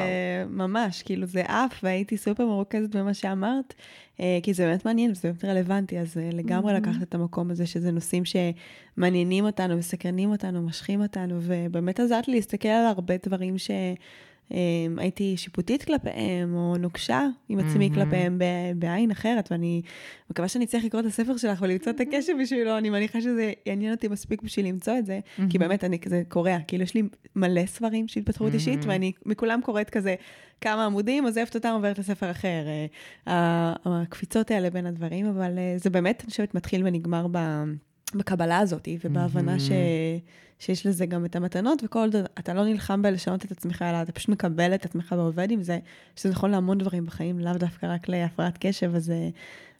[0.49, 3.73] ממש, כאילו זה עף, והייתי סופר מרוכזת במה שאמרת,
[4.17, 8.23] כי זה באמת מעניין וזה באמת רלוונטי, אז לגמרי לקחת את המקום הזה, שזה נושאים
[8.25, 13.71] שמעניינים אותנו, מסקרנים אותנו, משכים אותנו, ובאמת עזרת לי להסתכל על הרבה דברים ש...
[14.51, 17.95] אמ, הייתי שיפוטית כלפיהם, או נוקשה עם עצמי mm-hmm.
[17.95, 18.39] כלפיהם
[18.75, 19.81] בעין אחרת, ואני
[20.31, 23.93] מקווה שאני אצליח לקרוא את הספר שלך ולמצוא את הקשר בשבילו, אני מניחה שזה יעניין
[23.93, 25.41] אותי מספיק בשביל למצוא את זה, mm-hmm.
[25.49, 27.03] כי באמת אני כזה קורע, כאילו יש לי
[27.35, 28.55] מלא ספרים של התפתחות mm-hmm.
[28.55, 30.15] אישית, ואני מכולם קוראת כזה
[30.61, 32.63] כמה עמודים, עוזבת אותם, עוברת לספר אחר.
[33.27, 37.37] אה, הקפיצות האלה בין הדברים, אבל אה, זה באמת, אני חושבת, מתחיל ונגמר ב...
[38.15, 39.59] בקבלה הזאת, ובהבנה mm-hmm.
[39.59, 39.71] ש...
[40.59, 44.11] שיש לזה גם את המתנות, וכל עוד אתה לא נלחם בלשנות את עצמך, אלא אתה
[44.11, 45.79] פשוט מקבל את עצמך ועובד עם זה,
[46.15, 49.29] שזה נכון להמון דברים בחיים, לאו דווקא רק להפרעת קשב, אז אה,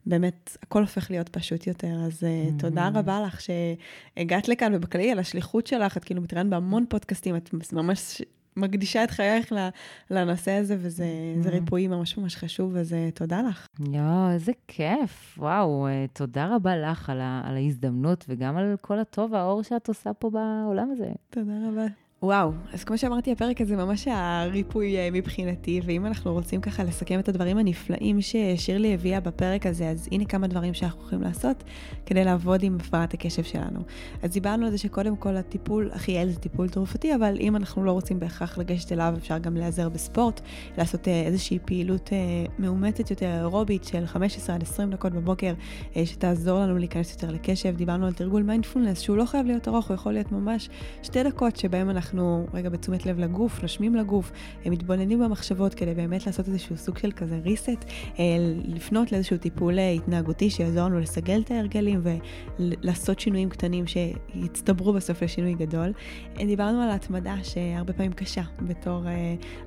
[0.06, 1.94] באמת, הכל הופך להיות פשוט יותר.
[2.06, 2.60] אז mm-hmm.
[2.60, 7.74] תודה רבה לך שהגעת לכאן, ובכללי על השליחות שלך, את כאילו מתראיינת בהמון פודקאסטים, את
[7.74, 8.22] ממש
[8.58, 9.54] מקדישה את חייך
[10.12, 11.50] לנושא הזה, וזה mm-hmm.
[11.50, 13.68] ריפוי ממש ממש חשוב, אז תודה לך.
[13.80, 15.38] יואו, איזה כיף.
[15.38, 20.14] וואו, אה, תודה רבה לך על, על ההזדמנות, וגם על כל הטוב והאור שאת עושה
[20.14, 21.12] פה בעולם הזה.
[21.30, 22.07] תודה רבה.
[22.24, 27.20] וואו, אז כמו שאמרתי, הפרק הזה ממש הריפוי אה, מבחינתי, ואם אנחנו רוצים ככה לסכם
[27.20, 31.64] את הדברים הנפלאים ששירלי הביאה בפרק הזה, אז הנה כמה דברים שאנחנו יכולים לעשות
[32.06, 33.80] כדי לעבוד עם הפרעת הקשב שלנו.
[34.24, 37.86] אז דיברנו על זה שקודם כל הטיפול הכי יעיל זה טיפול תרופתי, אבל אם אנחנו
[37.86, 40.42] לא רוצים בהכרח לגשת אליו, אפשר גם להיעזר בספורט,
[40.78, 42.18] לעשות אה, איזושהי פעילות אה,
[42.60, 45.54] מאומתת יותר, אירובית של 15 עד 20 דקות בבוקר,
[46.06, 47.76] שתעזור לנו להיכנס יותר לקשב.
[47.76, 50.70] דיברנו על תרגול מיינדפולנס, שהוא לא חייב להיות ארוך, הוא יכול להיות ממש
[51.04, 54.32] שתי דקות שבהם אנחנו אנחנו רגע בתשומת לב לגוף, נושמים לגוף,
[54.66, 57.86] מתבוננים במחשבות כדי באמת לעשות איזשהו סוג של כזה reset,
[58.20, 58.24] אה,
[58.66, 62.02] לפנות לאיזשהו טיפול אה, התנהגותי שיעזור לנו לסגל את ההרגלים
[62.60, 65.94] ולעשות שינויים קטנים שיצטברו בסוף לשינוי גדול.
[66.40, 69.04] אה, דיברנו על ההתמדה שהרבה פעמים קשה בתור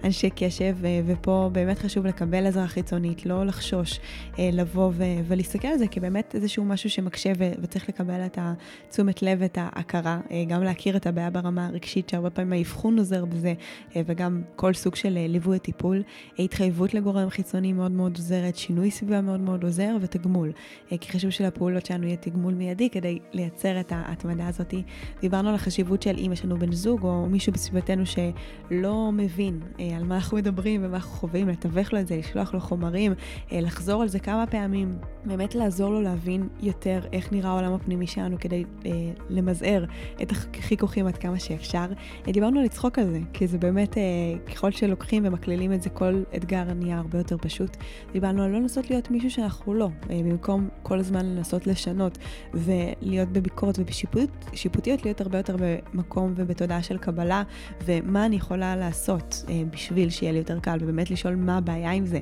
[0.05, 0.77] אנשי קשב,
[1.07, 4.01] ופה באמת חשוב לקבל עזרה חיצונית, לא לחשוש,
[4.39, 4.93] לבוא
[5.29, 10.63] ולהסתכל על זה כבאמת איזשהו משהו שמקשה וצריך לקבל את התשומת לב, את ההכרה, גם
[10.63, 13.55] להכיר את הבעיה ברמה הרגשית שהרבה הרבה פעמים האבחון עוזר בזה,
[13.97, 16.03] אה, וגם כל סוג של אה, ליווי הטיפול.
[16.39, 20.53] התחייבות לגורם חיצוני מאוד מאוד עוזרת, שינוי סביבה מאוד מאוד עוזר, ותגמול.
[20.93, 24.75] אה, כי חשוב שלפעולות שלנו יהיה תגמול מיידי כדי לייצר את ההתמדה הזאת.
[25.21, 29.61] דיברנו על החשיבות של אם יש לנו בן זוג או מישהו בסביבתנו שלא מבין
[29.97, 33.13] על מה אנחנו מדברים ומה אנחנו חווים, לתווך לו את זה, לשלוח לו חומרים,
[33.53, 38.37] לחזור על זה כמה פעמים, באמת לעזור לו להבין יותר איך נראה העולם הפנימי שלנו
[38.41, 38.65] כדי
[39.29, 39.85] למזער
[40.23, 41.87] את החיכוכים עד כמה שאפשר.
[42.25, 44.03] דיברנו על לצחוק על זה, כי זה באמת, אה,
[44.53, 47.77] ככל שלוקחים ומקלילים את זה, כל אתגר נהיה הרבה יותר פשוט.
[48.13, 52.19] דיברנו על לא לנסות להיות מישהו שאנחנו לא, אה, במקום כל הזמן לנסות לשנות
[52.55, 57.43] ולהיות בביקורת ובשיפוטיות, להיות הרבה יותר במקום ובתודעה של קבלה,
[57.85, 62.07] ומה אני יכולה לעשות אה, בשביל שיהיה לי יותר קל, ובאמת לשאול מה הבעיה עם
[62.07, 62.19] זה,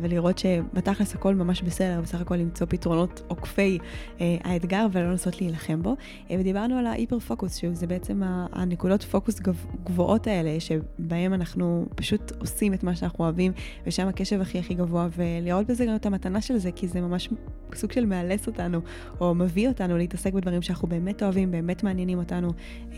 [0.00, 3.78] ולראות שבתכלס הכל ממש בסדר, בסך הכל למצוא פתרונות עוקפי
[4.20, 5.96] האתגר ולא לנסות להילחם בו.
[6.30, 8.22] ודיברנו על ההיפר פוקוס, שזה בעצם
[8.52, 9.33] הנקודות פוקוס.
[9.40, 13.52] פוקוס גבוהות האלה, שבהם אנחנו פשוט עושים את מה שאנחנו אוהבים,
[13.86, 17.28] ושם הקשב הכי הכי גבוה, ולראות בזה גם את המתנה של זה, כי זה ממש
[17.74, 18.80] סוג של מאלץ אותנו,
[19.20, 22.48] או מביא אותנו להתעסק בדברים שאנחנו באמת אוהבים, באמת מעניינים אותנו,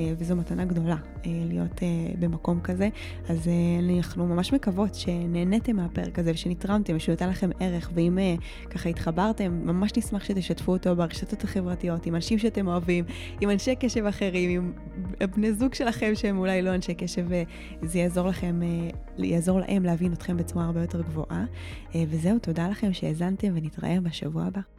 [0.01, 2.89] אה, וזו מתנה גדולה אה, להיות אה, במקום כזה.
[3.29, 3.51] אז
[3.99, 8.19] אנחנו ממש מקוות שנהניתם מהפרק הזה, ושנתרמתם, ושהוא נתן לכם ערך, ואם
[8.71, 13.05] ככה התחברתם, ממש נשמח שתשתפו אותו ברשתות החברתיות, עם אנשים שאתם אוהבים,
[13.41, 14.51] עם אנשי קשב אחרים,
[15.21, 17.27] עם בני זוג שלכם שהם אולי לא אנשי קשב,
[17.83, 18.61] וזה יעזור לכם,
[19.19, 21.45] יעזור להם להבין אתכם בצורה הרבה יותר גבוהה.
[21.95, 24.76] וזהו, תודה לכם שהאזנתם, ונתראה בשבוע הבא.